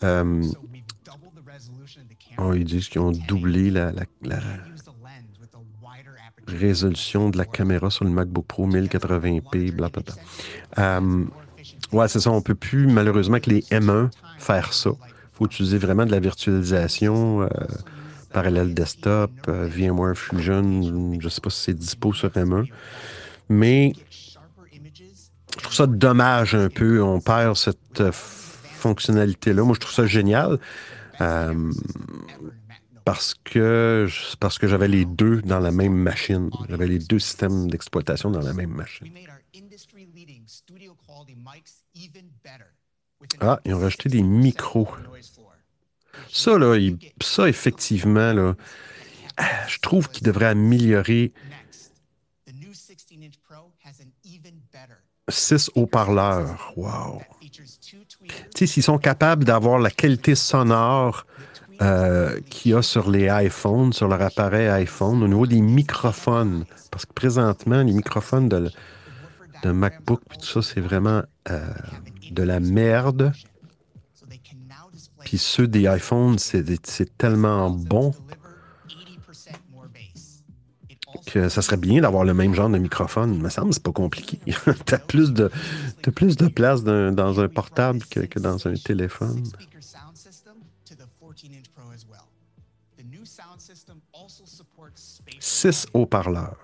[0.05, 0.45] euh,
[2.37, 3.91] oh, ils disent qu'ils ont doublé la-
[4.23, 4.37] la
[6.57, 10.15] résolution de la caméra sur le MacBook Pro 1080p, blablabla.
[10.79, 11.25] Euh,
[11.93, 12.31] ouais, c'est ça.
[12.31, 14.91] On peut plus, malheureusement, avec les M1 faire ça.
[15.33, 17.49] Faut utiliser vraiment de la virtualisation, euh,
[18.33, 20.83] parallèle desktop, euh, VMware Fusion.
[21.19, 22.67] Je ne sais pas si c'est dispo sur M1.
[23.49, 23.93] Mais
[25.57, 27.03] je trouve ça dommage un peu.
[27.03, 29.63] On perd cette euh, fonctionnalité-là.
[29.65, 30.59] Moi, je trouve ça génial.
[31.21, 31.73] euh,
[33.05, 34.07] parce que,
[34.39, 36.51] parce que j'avais les deux dans la même machine.
[36.69, 39.09] J'avais les deux systèmes d'exploitation dans la même machine.
[43.41, 44.89] Ah, ils ont rajouté des micros.
[46.29, 48.55] Ça, là, il- ça, effectivement, là,
[49.69, 51.33] je trouve qu'ils devraient améliorer
[55.29, 56.73] six haut-parleurs.
[56.77, 57.23] Wow.
[57.41, 57.65] Tu
[58.57, 61.27] sais, s'ils sont capables d'avoir la qualité sonore
[61.83, 66.65] euh, qu'il y a sur les iPhones, sur leur appareil iPhone, au niveau des microphones,
[66.91, 68.71] parce que présentement, les microphones de,
[69.65, 71.61] MacBook, tout ça, c'est vraiment euh,
[72.31, 73.33] de la merde.
[75.25, 78.13] Puis ceux des iPhones, c'est tellement bon
[81.27, 83.35] que ça serait bien d'avoir le même genre de microphone.
[83.35, 84.39] Il me semble pas compliqué.
[84.87, 85.51] tu as plus de,
[86.03, 89.43] t'as plus de place d'un- dans un portable que dans un téléphone.
[95.61, 96.57] Six haut-parleurs.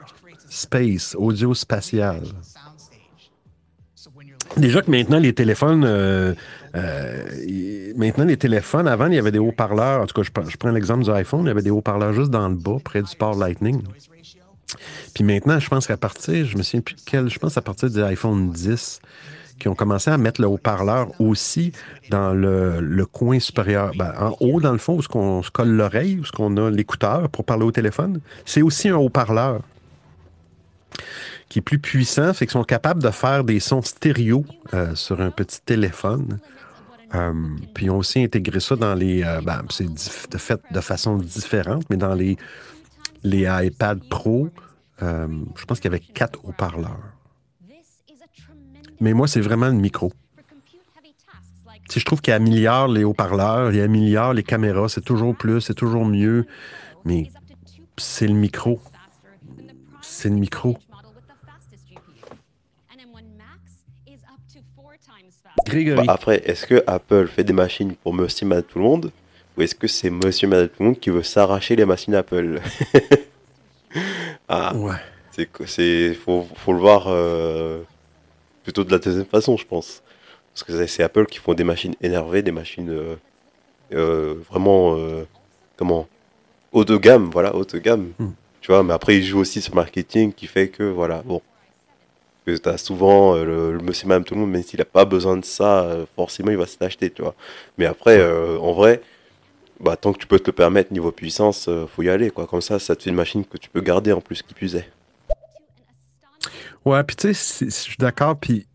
[0.49, 2.23] Space, audio spatial.
[4.57, 6.33] Déjà que maintenant, les téléphones, euh,
[6.75, 10.01] euh, maintenant, les téléphones, avant, il y avait des haut-parleurs.
[10.01, 12.49] En tout cas, je, prends- l'exemple du iPhone, il y avait des haut-parleurs juste dans
[12.49, 13.83] le bas, près du port Lightning.
[15.15, 17.91] Puis maintenant, je pense qu'à partir, je me souviens plus quel, je pense à partir
[17.91, 19.01] du iPhone 10,
[19.59, 21.73] qui ont commencé à mettre le haut-parleur aussi
[22.11, 23.93] dans le, coin supérieur.
[23.97, 26.71] Ben, en haut, dans le fond, où -ce qu'on se colle l'oreille, où -ce a
[26.71, 29.61] l'écouteur pour parler au téléphone, c'est aussi un haut-parleur
[31.49, 34.45] qui est plus puissant, fait qu'ils sont capables de faire des sons stéréo
[34.75, 36.39] euh, sur un petit téléphone.
[37.15, 37.33] Euh,
[37.73, 39.23] puis ils ont aussi intégré ça dans les...
[39.23, 42.37] euh, ben, c'est de fait de façon différente, mais dans les,
[43.23, 44.49] les iPad Pro,
[45.01, 47.13] je pense qu'il y avait quatre haut-parleurs.
[49.01, 50.13] Mais moi, c'est vraiment le micro.
[51.89, 55.75] Sais, je trouve qu'il améliore les haut-parleurs, il améliore les caméras, c'est toujours plus, c'est
[55.75, 56.47] toujours mieux.
[57.05, 57.31] Mais
[57.97, 58.81] c'est le micro.
[60.01, 60.77] C'est le micro.
[65.65, 66.07] Grégory.
[66.07, 69.11] Bah, après, est-ce que Apple fait des machines pour monsieur et madame tout le monde
[69.57, 72.15] ou est-ce que c'est monsieur et madame tout le monde qui veut s'arracher les machines
[72.15, 72.61] Apple
[74.49, 74.95] Ah, ouais.
[75.67, 77.83] c'est faut, faut le voir euh,
[78.67, 80.03] plutôt de la deuxième façon, je pense.
[80.53, 83.15] Parce que c'est- Apple qui font des machines énervées, des machines euh,
[83.93, 85.25] euh, vraiment euh,
[85.77, 86.09] comment
[86.73, 88.13] haut de gamme, voilà, haut de gamme.
[88.19, 88.33] Hmm.
[88.63, 91.41] Tu vois, mais après ils jouent aussi sur le marketing qui fait que voilà, bon.
[92.47, 95.05] que t'as souvent euh, le, le monsieur madame tout le monde, même s'il a pas
[95.05, 97.35] besoin de ça, forcément il va se l'acheter, tu vois.
[97.79, 98.21] Mais après,
[98.59, 99.01] en vrai,
[99.81, 102.47] bah tant que tu peux te le permettre niveau puissance, faut y aller, quoi.
[102.47, 104.89] Comme ça, ça te fait une machine que tu peux garder en plus, qui est.
[106.87, 108.67] Ouais, puis tu sais, je suis d'accord, puis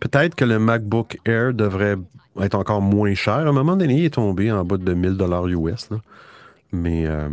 [0.00, 1.96] peut-être que le MacBook Air devrait
[2.40, 3.34] être encore moins cher.
[3.34, 5.88] À un moment donné, il est tombé en bas de 1000 dollars US.
[6.72, 7.28] Mais euh,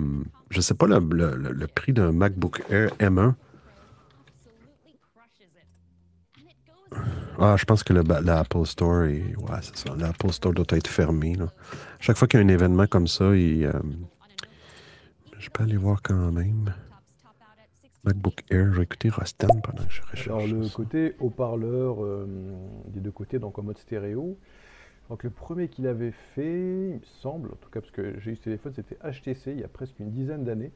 [0.49, 3.35] je sais pas le, le- le- prix d'un MacBook Air M1.
[7.39, 9.35] Ah, je pense que l'Apple Store est.
[9.37, 9.95] Ouais, c'est ça.
[9.97, 11.35] L'Apple Store doit être fermé.
[11.35, 11.47] là.
[11.99, 13.71] Chaque fois qu'il y a un événement comme ça, il, euh,
[15.39, 16.73] je peux aller voir quand même.
[18.03, 20.27] MacBook Air, je vais écouter Rostan pendant que je recherche.
[20.27, 22.25] Alors le côté haut-parleur euh,
[22.87, 24.37] des deux côtés, donc en mode stéréo.
[25.09, 28.31] Donc le premier qu'il avait fait, il me semble, en tout cas parce que j'ai
[28.31, 30.71] eu ce téléphone, c'était HTC il y a presque une dizaine d'années.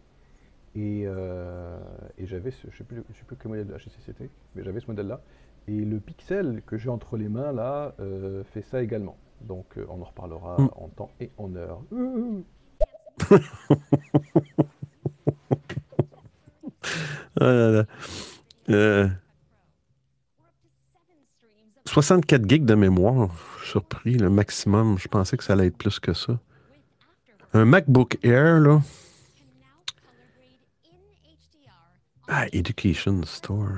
[0.75, 1.79] Et, euh,
[2.17, 4.79] et j'avais ce, je sais je sais plus quel modèle de HTC c'était, mais j'avais
[4.79, 5.21] ce modèle-là.
[5.67, 9.17] Et le Pixel que j'ai entre les mains là euh, fait ça également.
[9.41, 10.69] Donc euh, on en reparlera Mm.
[10.75, 11.81] en temps et en heure.
[17.39, 17.85] Ah là là.
[18.69, 19.07] Euh,
[21.85, 23.29] 64 gigs de mémoire.
[23.63, 24.97] Surpris, le maximum.
[24.97, 26.39] Je pensais que ça allait être plus que ça.
[27.53, 28.81] Un MacBook Air, là.
[32.27, 33.69] Ah, Education Store.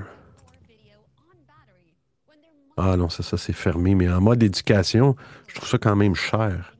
[2.77, 3.93] Ah non, c'est ça, c'est fermé.
[3.93, 5.15] Mais en mode éducation,
[5.47, 6.73] je trouve ça quand même cher.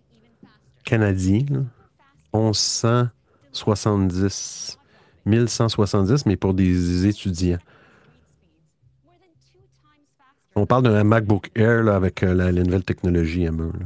[0.83, 1.59] Canadien, là.
[2.33, 4.78] 1170.
[5.25, 7.59] 1170, mais pour des étudiants.
[10.55, 13.71] On parle d'un MacBook Air avec euh, la, nouvelle technologie M1.
[13.79, 13.85] là.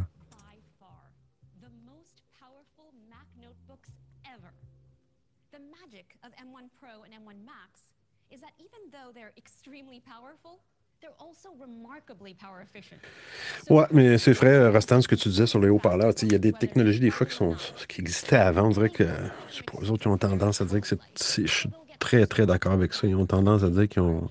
[5.51, 7.93] The magic of M1 Pro and M1 Max
[8.31, 10.61] is that even though they're extremely powerful,
[13.69, 16.13] Ouais, mais c'est vrai, Rostan, ce que tu disais sur les haut-parleurs.
[16.21, 17.55] Il y a des technologies, des fois, qui, sont,
[17.87, 18.67] qui existaient avant.
[18.67, 19.03] On dirait que,
[19.49, 21.47] je sais pas, eux autres, ils ont tendance à dire que c'est.
[21.47, 21.69] Je suis
[21.99, 23.07] très, très d'accord avec ça.
[23.07, 24.29] Ils ont tendance à dire qu'ils ont.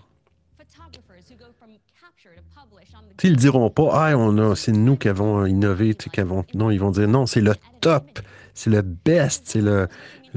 [3.25, 6.45] Ils diront pas, ah, on a, c'est nous qui avons innové, qui avons.
[6.55, 8.21] Non, ils vont dire, non, c'est le top,
[8.53, 9.87] c'est le best, c'est le.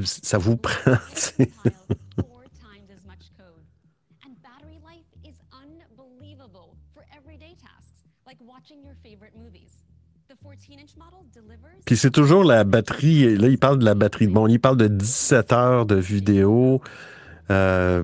[0.03, 0.97] Ça vous prend,
[11.85, 13.37] Puis c'est toujours la batterie.
[13.37, 14.27] Là, il parle de la batterie.
[14.27, 16.81] Bon, il parle de 17 heures de vidéo.
[17.51, 18.03] Euh,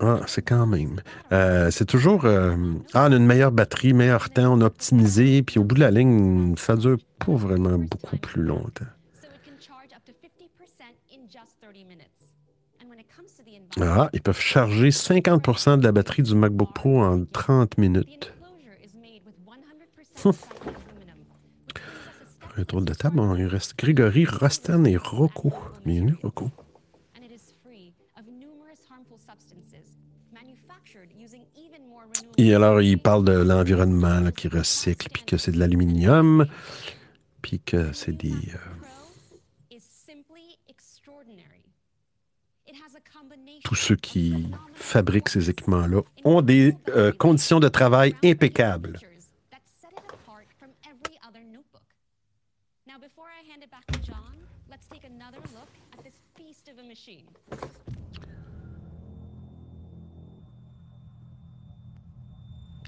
[0.00, 1.00] ah, c'est quand même.
[1.32, 2.26] Euh, c'est toujours.
[2.26, 2.54] euh,
[2.92, 5.42] ah, on a une meilleure batterie, meilleur temps, on a optimisé.
[5.42, 8.84] Puis au bout de la ligne, ça dure pas vraiment beaucoup plus longtemps.
[13.80, 18.32] Ah, ils peuvent charger 50% de la batterie du MacBook Pro en 30 minutes.
[20.24, 20.32] Hum.
[22.56, 25.52] Un tour de table, il reste Grégory, Rostan et Rocco.
[25.84, 26.50] Bienvenue, Rocco.
[32.38, 36.46] Et alors, il parle de l'environnement qui recycle, puis que c'est de l'aluminium,
[37.42, 38.32] puis que c'est des.
[38.32, 38.85] euh,
[43.66, 49.00] tous ceux qui fabriquent ces équipements-là ont des euh, conditions de travail impeccables.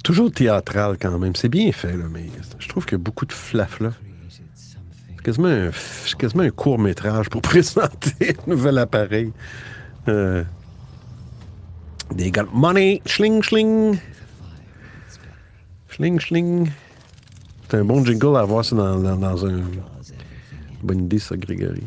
[0.05, 1.35] Toujours théâtral quand même.
[1.35, 2.27] C'est bien fait, là, mais
[2.61, 3.91] je trouve qu'il y a beaucoup de flafla.
[4.29, 9.33] C'est quasiment un, un court métrage pour présenter un nouvel appareil.
[10.07, 10.45] Euh,
[12.15, 12.47] des gars.
[12.53, 13.01] Money!
[13.07, 13.99] Schling, schling!
[15.89, 16.71] Schling, schling!
[17.71, 19.61] C'est un bon jingle à avoir ça dans, dans, dans un.
[20.83, 21.83] Bonne idée, ça, Grégory.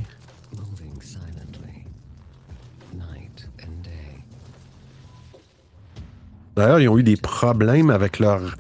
[6.56, 8.56] D'ailleurs, ils ont eu des problèmes avec leur.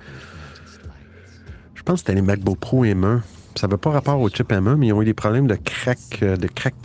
[1.75, 3.21] Je pense que c'était les MacBook Pro M1.
[3.55, 5.99] Ça n'avait pas rapport au chip M1, mais ils ont eu des problèmes de crack,
[6.23, 6.75] euh, de crack-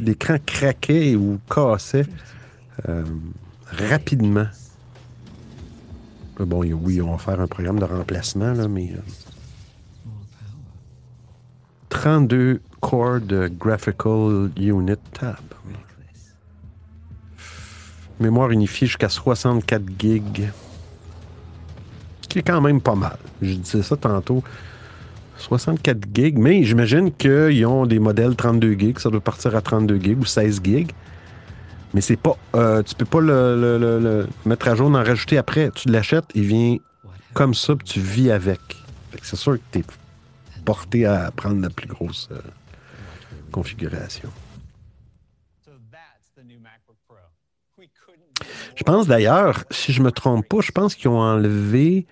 [0.00, 2.04] L'écran craquait ou cassait
[2.88, 3.04] euh,
[3.90, 4.46] rapidement.
[6.38, 8.92] Bon, oui, on va faire un programme de remplacement, là, mais.
[8.92, 9.00] euh,
[11.90, 15.36] 32 core de Graphical Unit Tab.
[18.20, 20.50] Mémoire unifiée jusqu'à 64 gigs.
[22.28, 23.16] Qui est quand même pas mal.
[23.40, 24.42] Je disais ça tantôt.
[25.38, 28.98] 64 gigs, mais j'imagine qu'ils ont des modèles 32 gigs.
[28.98, 30.92] Ça doit partir à 32 gigs ou 16 gigs.
[31.94, 32.36] Mais c'est pas.
[32.56, 35.70] euh, tu peux pas le, mettre à jour, en rajouter après.
[35.70, 36.76] Tu l'achètes, il vient
[37.32, 38.60] comme ça, puis tu vis avec.
[39.22, 39.84] C'est sûr que tu es
[40.64, 42.40] porté à prendre la plus grosse euh,
[43.52, 44.28] configuration.
[48.76, 52.06] Je pense d'ailleurs, si je me trompe pas, je pense qu'ils ont enlevé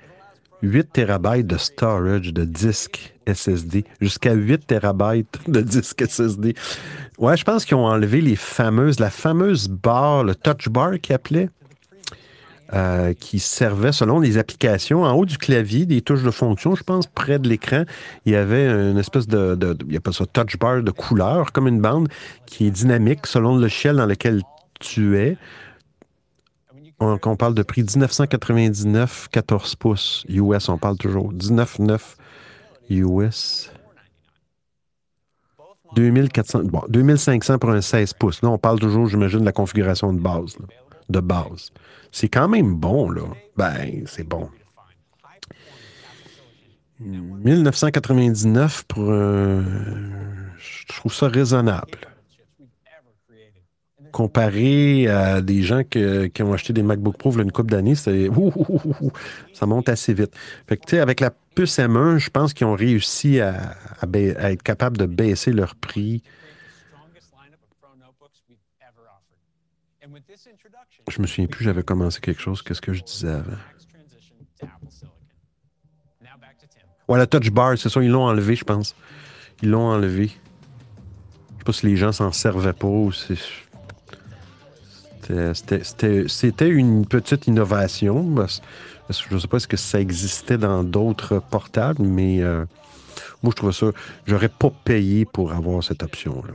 [0.63, 6.55] 8 TB de storage de disque SSD, jusqu'à 8 TB de disque SSD.
[7.19, 11.15] Ouais, je pense qu'ils ont enlevé les fameuses, la fameuse barre, le touch bar qu'ils
[11.15, 11.51] appelaient,
[12.73, 15.03] euh, qui servait selon les applications.
[15.05, 17.85] En haut du clavier, des touches de fonction, je pense, près de l'écran,
[18.25, 21.53] il y avait une espèce de, il y a pas ça, touch bar de couleur,
[21.53, 22.09] comme une bande,
[22.47, 24.43] qui est dynamique selon le logiciel dans lequel
[24.81, 25.37] tu es.
[27.03, 31.33] On, on parle de prix 1999, 14 pouces US, on parle toujours.
[31.33, 31.99] 19,9
[32.91, 33.73] US.
[35.97, 38.41] 2400, bon, 2500 pour un 16 pouces.
[38.43, 40.57] Là, on parle toujours, j'imagine, de la configuration de base.
[41.09, 41.73] de base.
[42.13, 43.23] C'est quand même bon, là.
[43.57, 44.49] Ben, c'est bon.
[47.01, 49.65] 1999 pour un...
[50.57, 52.12] Je trouve ça raisonnable.
[54.13, 58.29] Comparé à des gens qui ont acheté des MacBook Pro a une couple d'années, c'est...
[59.55, 60.35] ça monte assez vite.
[60.93, 65.75] Avec la puce M1, je pense qu'ils ont réussi à, être capables de baisser leur
[65.75, 66.23] prix.
[71.09, 72.63] Je me souviens plus, j'avais commencé quelque chose.
[72.63, 73.57] Qu'est-ce que je disais avant?
[77.09, 78.95] Ouais, la touch bar, c'est ça, ils l'ont enlevé, je pense.
[79.63, 80.29] Ils l'ont enlevé.
[80.29, 83.62] Je sais pas si les gens s'en servaient pas ou si-
[85.55, 88.35] C'était- une petite innovation.
[89.11, 92.65] je ne sais pas si ça existait dans d'autres portables, mais euh,
[93.43, 93.87] moi, je trouvais ça.
[94.27, 96.55] J'aurais pas payé pour avoir cette option-là.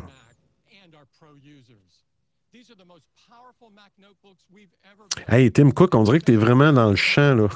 [5.27, 7.35] Hey, Tim Cook, on dirait que tu es vraiment dans le champ.
[7.35, 7.47] Là.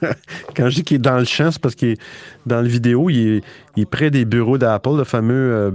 [0.56, 2.00] Quand je dis qu'il est dans le champ, c'est parce qu'il est
[2.46, 3.42] dans la vidéo, il
[3.76, 5.70] est, près des bureaux d'Apple, le fameux euh,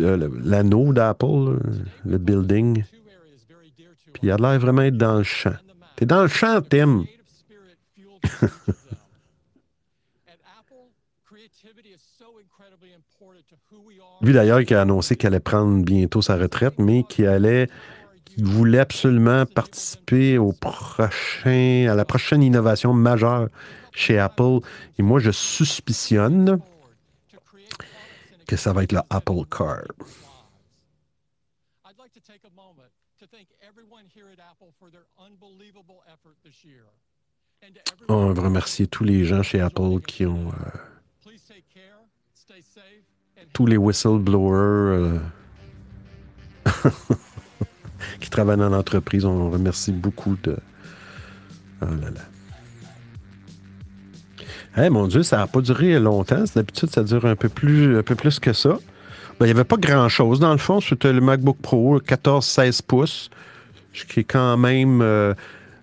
[0.00, 1.58] euh, le- l'anneau d'Apple,
[2.04, 2.84] le building.
[4.12, 5.54] Puis il a l'air vraiment être dans le champ.
[5.96, 7.04] T'es dans le champ, Tim.
[14.20, 17.68] Lui d'ailleurs qui a annoncé qu'il allait prendre bientôt sa retraite, mais qui allait,
[18.24, 23.48] qui voulait absolument participer au prochain, à la prochaine innovation majeure
[23.92, 24.58] chez Apple.
[24.98, 26.58] Et moi, je suspicionne
[28.46, 29.82] que ça va être le Apple Car.
[38.08, 40.78] On va remercier tous les gens chez Apple qui ont euh,
[43.52, 45.18] tous les whistleblowers euh,
[48.20, 49.24] qui travaillent dans l'entreprise.
[49.24, 50.56] On remercie beaucoup de.
[51.82, 52.20] Oh là là.
[54.76, 56.44] Eh, mon Dieu, ça n'a pas duré longtemps.
[56.54, 58.78] D'habitude, ça dure un peu plus, un peu plus que ça.
[59.38, 60.80] Ben, il n'y avait pas grand-chose, dans le fond.
[60.80, 63.30] C'était le MacBook Pro, 14-16 pouces,
[64.06, 65.34] qui est quand même euh,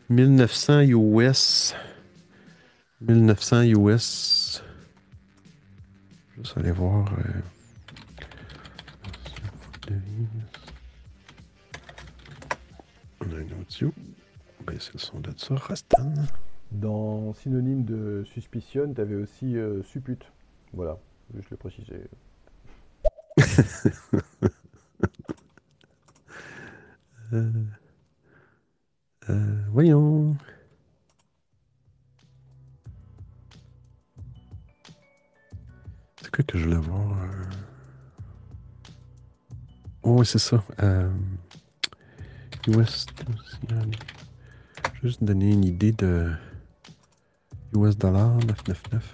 [0.10, 1.76] 1900 US.
[3.02, 4.64] 1900 US.
[6.38, 7.08] Juste aller voir.
[7.14, 7.42] euh,
[13.22, 13.92] On a un audio.
[14.80, 16.14] C'est le son de ça, Rastan.
[16.72, 20.32] Dans synonyme de suspicionne, tu avais aussi euh, suppute.
[20.74, 20.98] Voilà,
[21.36, 22.02] juste le préciser.
[27.34, 27.52] Euh,
[29.30, 30.36] euh, voyons.
[36.22, 37.12] C'est quoi que je voulais voir?
[37.24, 37.56] euh?
[40.04, 40.64] Oh, c'est ça.
[40.84, 41.10] Euh,
[42.68, 43.06] US.
[45.04, 46.32] Juste donner une idée de
[47.74, 49.14] US dollar 999.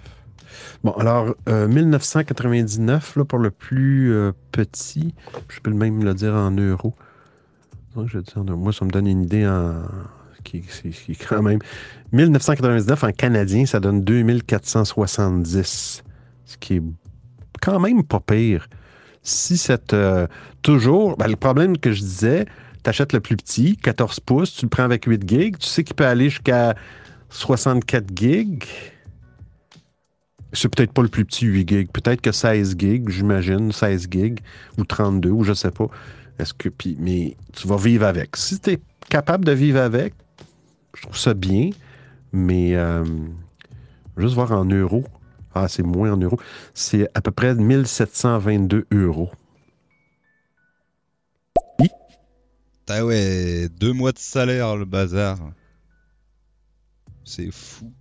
[0.84, 5.14] Bon, alors, euh, 1999, là, pour le plus euh, petit,
[5.48, 6.94] je peux même le dire en euros.
[8.06, 8.18] Je.
[8.52, 9.82] Moi, ça me donne une idée en.
[10.44, 11.60] Qui, qui- quand même.
[12.12, 16.02] 1999 en canadien, ça donne 2470.
[16.44, 16.82] Ce qui est
[17.60, 18.68] quand même pas pire.
[19.22, 19.94] Si cette.
[19.94, 20.26] euh,
[20.62, 21.16] toujours.
[21.16, 22.46] ben, le problème que je disais,
[22.82, 25.84] tu achètes le plus petit, 14 pouces, tu le prends avec 8 gigs, tu sais
[25.84, 26.74] qu'il peut aller jusqu'à
[27.28, 28.64] 64 gigs.
[30.54, 34.40] C'est peut-être pas le plus petit 8 gigs, peut-être que 16 gigs, j'imagine, 16 gigs,
[34.76, 35.86] ou 32, ou je sais pas.
[36.42, 36.68] Est-ce que.
[36.68, 38.36] Puis, mais tu vas vivre avec.
[38.36, 40.14] Si tu es capable de vivre avec,
[40.94, 41.70] je trouve ça bien,
[42.32, 43.04] mais euh,
[44.16, 45.04] juste voir en euros.
[45.54, 46.38] Ah, c'est moins en euros.
[46.74, 49.30] C'est à peu près 1722 euros.
[52.88, 55.38] Ah ouais, deux mois de salaire, le bazar.
[57.24, 57.92] C'est fou.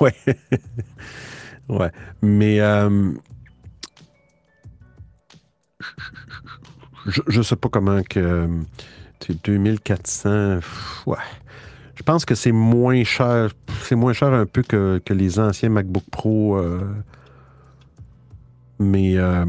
[0.00, 0.12] Ouais.
[1.68, 1.92] ouais.
[2.20, 3.12] Mais euh,
[7.06, 8.48] je, je sais pas comment que.
[9.20, 10.56] C'est 2400.
[10.60, 11.16] pff, Ouais.
[11.94, 13.50] Je pense que c'est moins cher.
[13.82, 16.58] C'est moins cher un peu que, les anciens MacBook Pro.
[16.58, 16.80] euh,
[18.78, 19.46] mais euh,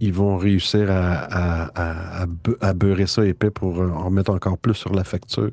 [0.00, 4.04] ils vont réussir à, à- à- à be- à beurrer ça épais pour euh, en
[4.06, 5.50] remettre encore plus sur la facture.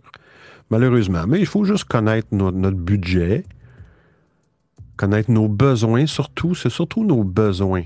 [0.70, 1.26] Malheureusement.
[1.28, 3.44] Mais il faut juste connaître no- notre budget,
[4.96, 6.56] connaître nos besoins, surtout.
[6.56, 7.84] C'est surtout nos besoins.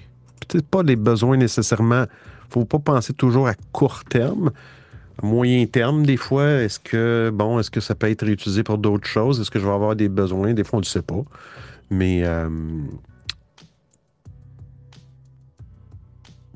[0.47, 2.03] Peut-être pas les besoins nécessairement.
[2.03, 4.51] Il ne faut pas penser toujours à court terme.
[5.21, 8.77] À moyen terme, des fois, est-ce que bon, est-ce que ça peut être réutilisé pour
[8.77, 9.39] d'autres choses?
[9.41, 10.53] Est-ce que je vais avoir des besoins?
[10.53, 11.23] Des fois, on ne sait pas.
[11.89, 12.49] Mais, euh,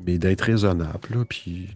[0.06, 1.70] mais d'être raisonnable, là, puis,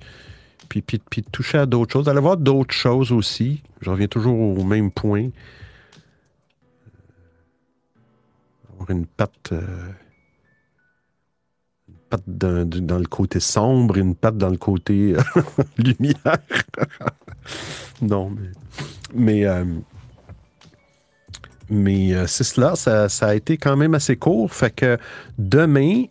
[0.69, 3.63] puis, puis, puis de toucher à d'autres choses, d'aller voir d'autres choses aussi.
[3.81, 5.29] Je reviens toujours au même point.
[8.73, 9.89] Avoir une patte, euh,
[12.27, 15.41] dans, le côté sombre et une patte dans le côté euh,
[15.77, 16.37] lumière.
[18.01, 18.49] non, mais.
[19.13, 19.45] Mais.
[19.45, 19.65] euh,
[21.67, 24.53] mais euh, c'est cela, ça, ça a été quand même assez court.
[24.53, 24.99] Fait que
[25.39, 26.03] demain,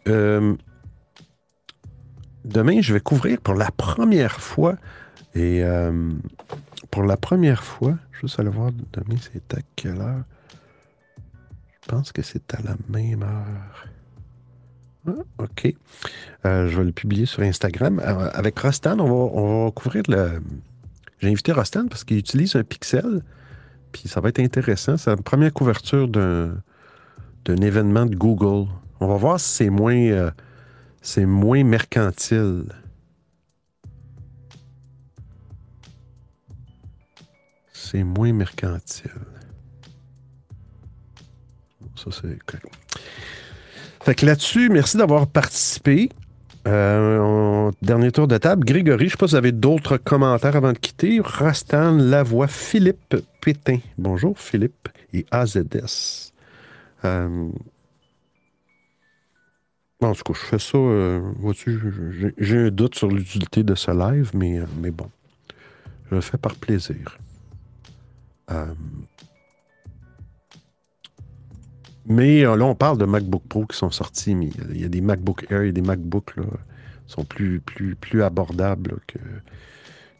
[2.45, 4.77] demain, je vais couvrir pour la première fois.
[5.37, 5.63] Et
[6.91, 10.25] pour la première fois, juste aller voir demain, c'est à quelle heure?
[11.83, 13.94] Je pense que c'est à la même heure.
[15.07, 15.75] Ah, OK.
[16.47, 18.01] Euh, je vais le publier sur Instagram.
[18.01, 20.41] Euh, avec Rostan, on va, on va couvrir le.
[21.21, 23.23] J'ai invité Rostan parce qu'il utilise un pixel.
[23.93, 24.97] Puis ça va être intéressant.
[24.97, 26.57] C'est la première couverture d'un,
[27.45, 28.69] d'un événement de Google.
[29.01, 30.31] On va voir si c'est moins, euh,
[31.03, 32.65] c'est moins mercantile.
[37.73, 39.11] C'est moins mercantile.
[41.97, 42.39] Ça, c'est.
[44.05, 46.11] Fait que là-dessus, merci d'avoir participé.
[46.67, 48.65] Euh, dernier tour de table.
[48.65, 51.21] Grégory, je ne sais pas si vous avez d'autres commentaires avant de quitter.
[51.23, 53.79] Rastan Lavoie, Philippe Pétain.
[53.99, 56.33] Bonjour Philippe et AZS.
[57.05, 57.49] Euh,
[60.01, 60.77] en tout cas, je fais ça.
[60.79, 61.79] euh, vois-tu,
[62.19, 65.09] j'ai- j'ai un doute sur l'utilité de ce live, mais, euh, mais bon.
[66.11, 67.19] Je le fais par plaisir.
[72.07, 74.89] Mais euh, là, on parle de MacBook Pro qui sont sortis, mais il y a-
[74.89, 76.45] des MacBook Air et des MacBook là,
[77.07, 79.19] qui sont plus, plus, plus abordables que,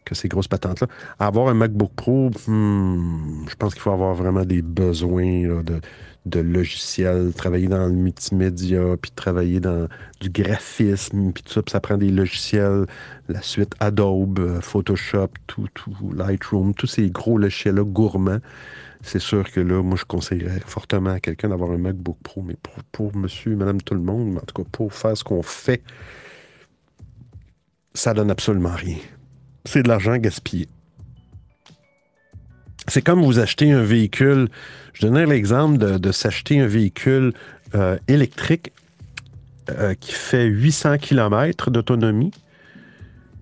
[0.05, 0.87] que ces grosses patentes-là.
[1.19, 5.81] Avoir un MacBook Pro, hmm, je pense qu'il faut avoir vraiment des besoins de,
[6.25, 9.87] de logiciels, travailler dans le multimédia, puis travailler dans
[10.19, 12.85] du graphisme, puis tout ça, ça prend des logiciels,
[13.29, 18.39] la suite Adobe, euh, Photoshop, tout, tout, Lightroom, tous ces gros logiciels-là gourmands.
[19.01, 22.55] C'est sûr que là, moi, je conseillerais fortement à quelqu'un d'avoir un MacBook Pro, mais
[22.91, 25.83] pour, monsieur, madame, tout le monde, en tout cas, pour faire ce qu'on fait,
[27.93, 28.97] ça donne absolument rien.
[29.65, 30.67] C'est de l'argent gaspillé.
[32.87, 34.49] C'est comme vous achetez un véhicule.
[34.93, 37.33] Je donnais l'exemple de, s'acheter un véhicule
[37.73, 38.73] euh, électrique
[39.71, 42.31] euh, qui fait 800 km d'autonomie,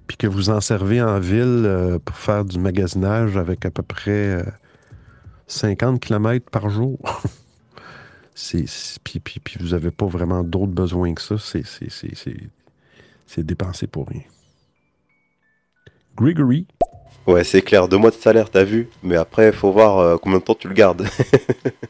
[0.07, 3.83] puis que vous en servez en ville euh, pour faire du magasinage avec à peu
[3.83, 4.43] près
[5.53, 6.99] 50 km par jour.
[9.03, 9.21] puis,
[9.59, 11.35] vous n'avez pas vraiment d'autres besoins que ça.
[11.37, 14.23] C'est, c'est, dépensé pour rien.
[16.15, 16.67] Gregory.
[17.25, 20.39] Ouais, c'est clair, deux mois de salaire, t'as vu, mais après, faut voir euh, combien
[20.39, 21.07] de temps tu le gardes.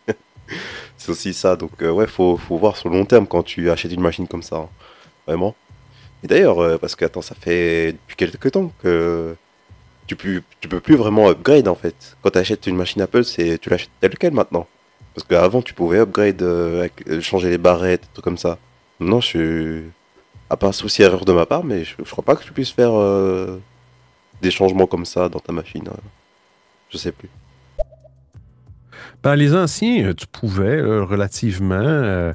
[0.97, 3.71] c'est aussi ça, donc euh, ouais, faut, faut voir sur le long terme quand tu
[3.71, 4.69] achètes une machine comme ça, hein.
[5.25, 5.55] vraiment.
[6.23, 9.35] Et d'ailleurs, euh, parce que attends, ça fait depuis quelques temps que
[10.07, 12.17] tu peux, tu peux plus vraiment upgrade en fait.
[12.21, 14.67] Quand tu achètes une machine Apple, c'est tu l'achètes telle quelle maintenant.
[15.15, 18.57] Parce qu'avant, tu pouvais upgrade, euh, euh, changer les barrettes, trucs comme ça.
[18.99, 19.83] Non, je.
[20.49, 22.71] À part souci erreur de ma part, mais je, je crois pas que tu puisses
[22.71, 23.59] faire euh,
[24.41, 25.87] des changements comme ça dans ta machine.
[25.87, 25.97] hein.
[26.89, 27.29] Je sais plus.
[29.23, 32.33] Ben, les anciens, tu pouvais relativement,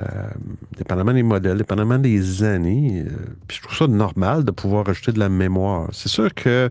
[0.00, 0.28] euh,
[0.76, 3.10] dépendamment des modèles, dépendamment des années, euh,
[3.46, 5.88] puis je trouve ça normal de pouvoir rajouter de la mémoire.
[5.92, 6.70] C'est sûr que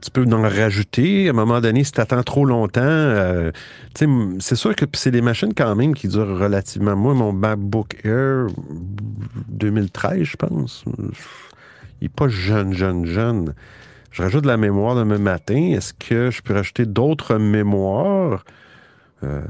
[0.00, 1.28] tu peux en rajouter.
[1.28, 3.52] À un moment donné, si tu attends trop longtemps, euh,
[3.94, 6.96] c'est sûr que c'est des machines quand même qui durent relativement.
[6.96, 8.46] Moi, mon MacBook Air
[9.48, 10.84] 2013, je pense,
[12.00, 13.54] il n'est pas jeune, jeune, jeune.
[14.10, 15.72] je rajoute de la mémoire demain matin.
[15.72, 18.44] Est-ce que je peux rajouter d'autres mémoires?
[19.24, 19.42] Euh,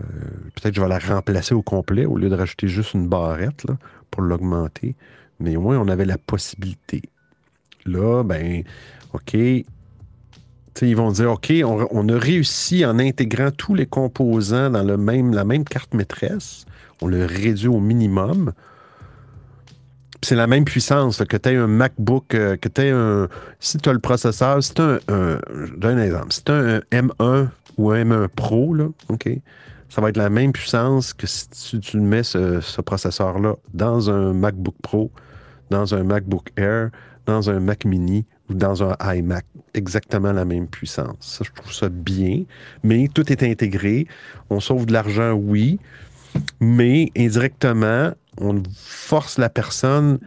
[0.55, 3.67] peut-être je vais la remplacer au complet au lieu de rajouter juste une barrette
[4.11, 4.97] pour l'augmenter.
[5.41, 7.03] Mais au moins, on avait la possibilité.
[7.87, 8.65] Là, ben,
[9.13, 9.35] OK.
[10.81, 14.97] Ils vont dire, OK, on, on, a réussi en intégrant tous les composants dans le
[14.97, 16.67] même, la même carte maîtresse.
[17.03, 18.53] On le réduit au minimum.
[20.23, 23.29] C'est la même puissance, que tu aies un MacBook, euh, que tu aies un.
[23.61, 25.39] Si tu as le processeur, si tu un, un.
[25.49, 26.33] Je donne un exemple.
[26.33, 29.29] Si tu un M1 ou un M1 Pro, là, OK,
[29.89, 34.11] ça va être la même puissance que si tu, tu mets ce, ce processeur-là dans
[34.11, 35.11] un MacBook Pro,
[35.71, 36.91] dans un MacBook Air,
[37.29, 39.45] dans un Mac Mini ou dans un iMac.
[39.75, 41.17] Exactement la même puissance.
[41.21, 42.45] Ça, je trouve ça bien.
[42.83, 44.07] Mais tout est intégré.
[44.49, 45.79] On sauve de l'argent, oui.
[46.59, 50.19] Mais indirectement, on force la personne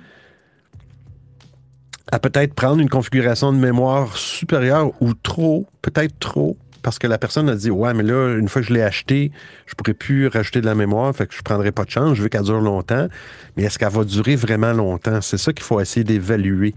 [2.12, 7.18] à peut-être prendre une configuration de mémoire supérieure ou trop, peut-être trop, parce que la
[7.18, 9.32] personne a dit Ouais, mais là, une fois que je l'ai acheté,
[9.66, 12.18] je pourrais plus rajouter de la mémoire, fait que je ne prendrai pas de chance,
[12.18, 13.08] je veux qu'elle dure longtemps.
[13.56, 15.22] Mais est-ce qu'elle va durer vraiment longtemps?
[15.22, 16.74] C'est ça qu'il faut essayer d'évaluer.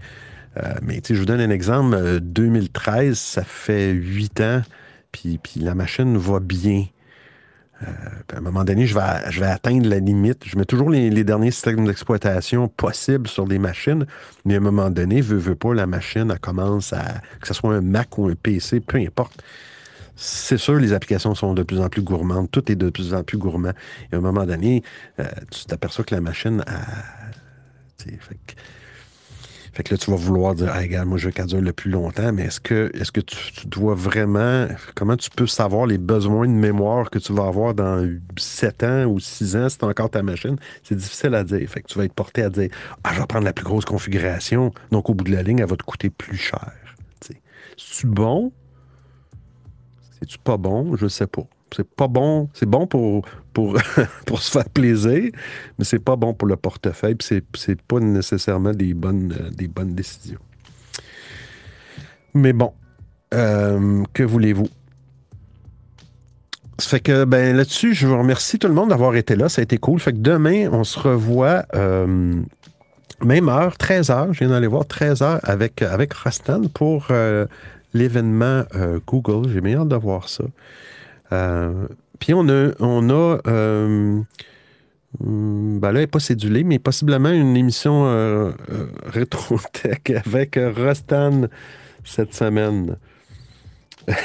[0.57, 2.19] Euh, mais je vous donne un exemple.
[2.21, 4.61] 2013, ça fait huit ans,
[5.11, 6.85] puis, puis la machine va bien.
[7.83, 7.87] Euh,
[8.33, 10.43] à un moment donné, je vais, atteindre la limite.
[10.45, 14.05] Je mets toujours les, les derniers systèmes d'exploitation possibles sur des machines,
[14.45, 17.03] mais à un moment donné, veut, veut pas, la machine, elle commence à.
[17.41, 19.43] que ce soit un Mac ou un PC, peu importe.
[20.15, 22.49] C'est sûr, les applications sont de plus en plus gourmandes.
[22.49, 23.73] Tout est de plus en plus gourmand.
[24.11, 24.81] Et à un moment donné,
[25.19, 26.79] euh, tu t'aperçois que la machine a.
[27.97, 28.53] Fait que,
[29.75, 31.73] fait que là, tu vas vouloir dire, ah, regarde, moi, je veux qu'elle dure le
[31.73, 34.67] plus longtemps, mais est-ce que, est-ce que tu, tu, dois vraiment.
[34.95, 39.03] Comment tu peux savoir les besoins de mémoire que tu vas avoir dans 7 ans
[39.03, 40.55] ou 6 ans si tu encore ta machine?
[40.81, 41.69] C'est difficile à dire.
[41.69, 42.69] Fait que tu vas être porté à dire,
[43.03, 44.71] ah, je vais prendre la plus grosse configuration.
[44.91, 46.71] Donc, au bout de la ligne, elle va te coûter plus cher.
[47.19, 48.53] C'est-tu bon?
[50.19, 50.95] C'est-tu pas bon?
[50.95, 51.43] Je sais pas.
[51.75, 52.49] C'est pas bon.
[52.53, 53.25] C'est bon pour,
[53.55, 53.77] pour,
[54.27, 55.31] pour se faire plaisir,
[55.79, 57.15] mais c'est pas bon pour le portefeuille.
[57.21, 60.39] C'est, c'est pas nécessairement des bonnes, euh, des bonnes décisions.
[62.35, 62.73] Mais bon,
[63.33, 64.67] euh, que voulez-vous?
[66.77, 69.47] Ça fait que ben, là-dessus, je vous remercie tout le monde d'avoir été là.
[69.47, 70.01] Ça a été cool.
[70.01, 72.33] Fait que demain, on se revoit euh,
[73.23, 74.33] même heure, 13h.
[74.33, 77.07] Je viens d'aller voir 13h avec, avec Rastan pour
[77.93, 78.65] l'événement
[79.07, 79.49] Google.
[79.49, 80.43] J'ai bien hâte de voir ça.
[82.15, 84.21] Euh, puis on a, on a euh,
[85.19, 88.51] ben là, elle n'est pas cédulée, mais possiblement une émission euh,
[89.05, 91.43] rétro-tech avec Rostan
[92.03, 92.97] cette semaine.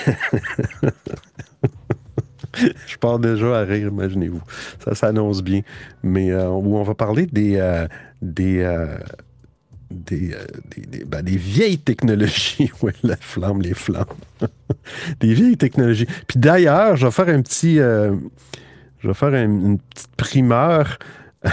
[2.87, 4.43] Je pars déjà à rire, imaginez-vous.
[4.85, 5.63] Ça s'annonce bien.
[6.03, 7.87] Mais où on va parler des,
[8.21, 8.65] des,
[9.91, 12.71] des, euh, des, des, ben, des, vieilles technologies.
[12.83, 14.05] oui, la flamme, les flammes.
[15.21, 16.07] des vieilles technologies.
[16.27, 17.79] Puis d'ailleurs, je vais faire un petit.
[17.79, 18.15] Euh,
[19.01, 20.99] je vais faire un, une petite primeur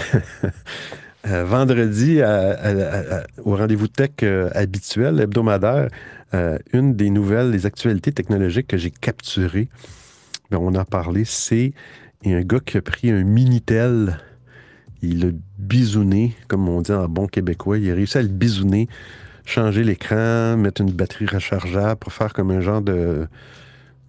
[1.26, 4.22] euh, vendredi au rendez-vous tech
[4.54, 5.88] habituel, hebdomadaire.
[6.74, 9.68] une des nouvelles, des actualités technologiques que j'ai capturées,
[10.50, 11.72] ben, on a parlé, c'est
[12.26, 14.18] un gars qui a pris un Minitel
[15.02, 17.78] il a bisouné, comme on dit en bon québécois.
[17.78, 18.88] Il a réussi à le bisouner,
[19.44, 23.26] changer l'écran, mettre une batterie rechargeable pour faire comme un genre de.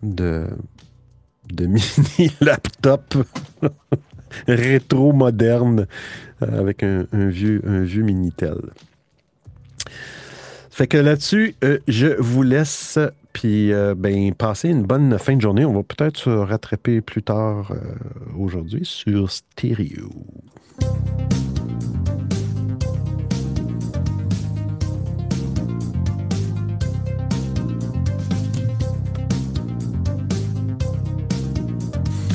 [0.04, 0.45] de.
[1.52, 3.16] de mini laptop
[4.47, 5.88] rétro moderne
[6.43, 8.58] euh, avec un, vieux, un vieux Minitel.
[10.70, 13.00] Fait que là-dessus, euh, je vous laisse.
[13.34, 15.64] Puis, euh, ben, passez une bonne fin de journée.
[15.66, 17.74] On va peut-être se rattraper plus tard
[18.36, 20.10] aujourd'hui sur Stereo.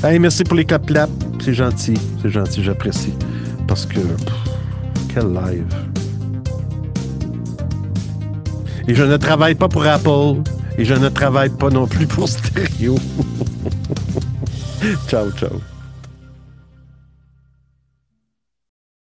[0.05, 1.09] Hey, merci pour les clap-clap.
[1.43, 1.95] C'est gentil.
[2.21, 3.15] C'est gentil, j'apprécie.
[3.67, 4.01] Parce que,
[5.15, 5.75] quel live.
[8.87, 10.43] Et je ne travaille pas pour Apple.
[10.77, 12.97] Et je ne travaille pas non plus pour Stereo.
[15.09, 15.74] ciao, ciao.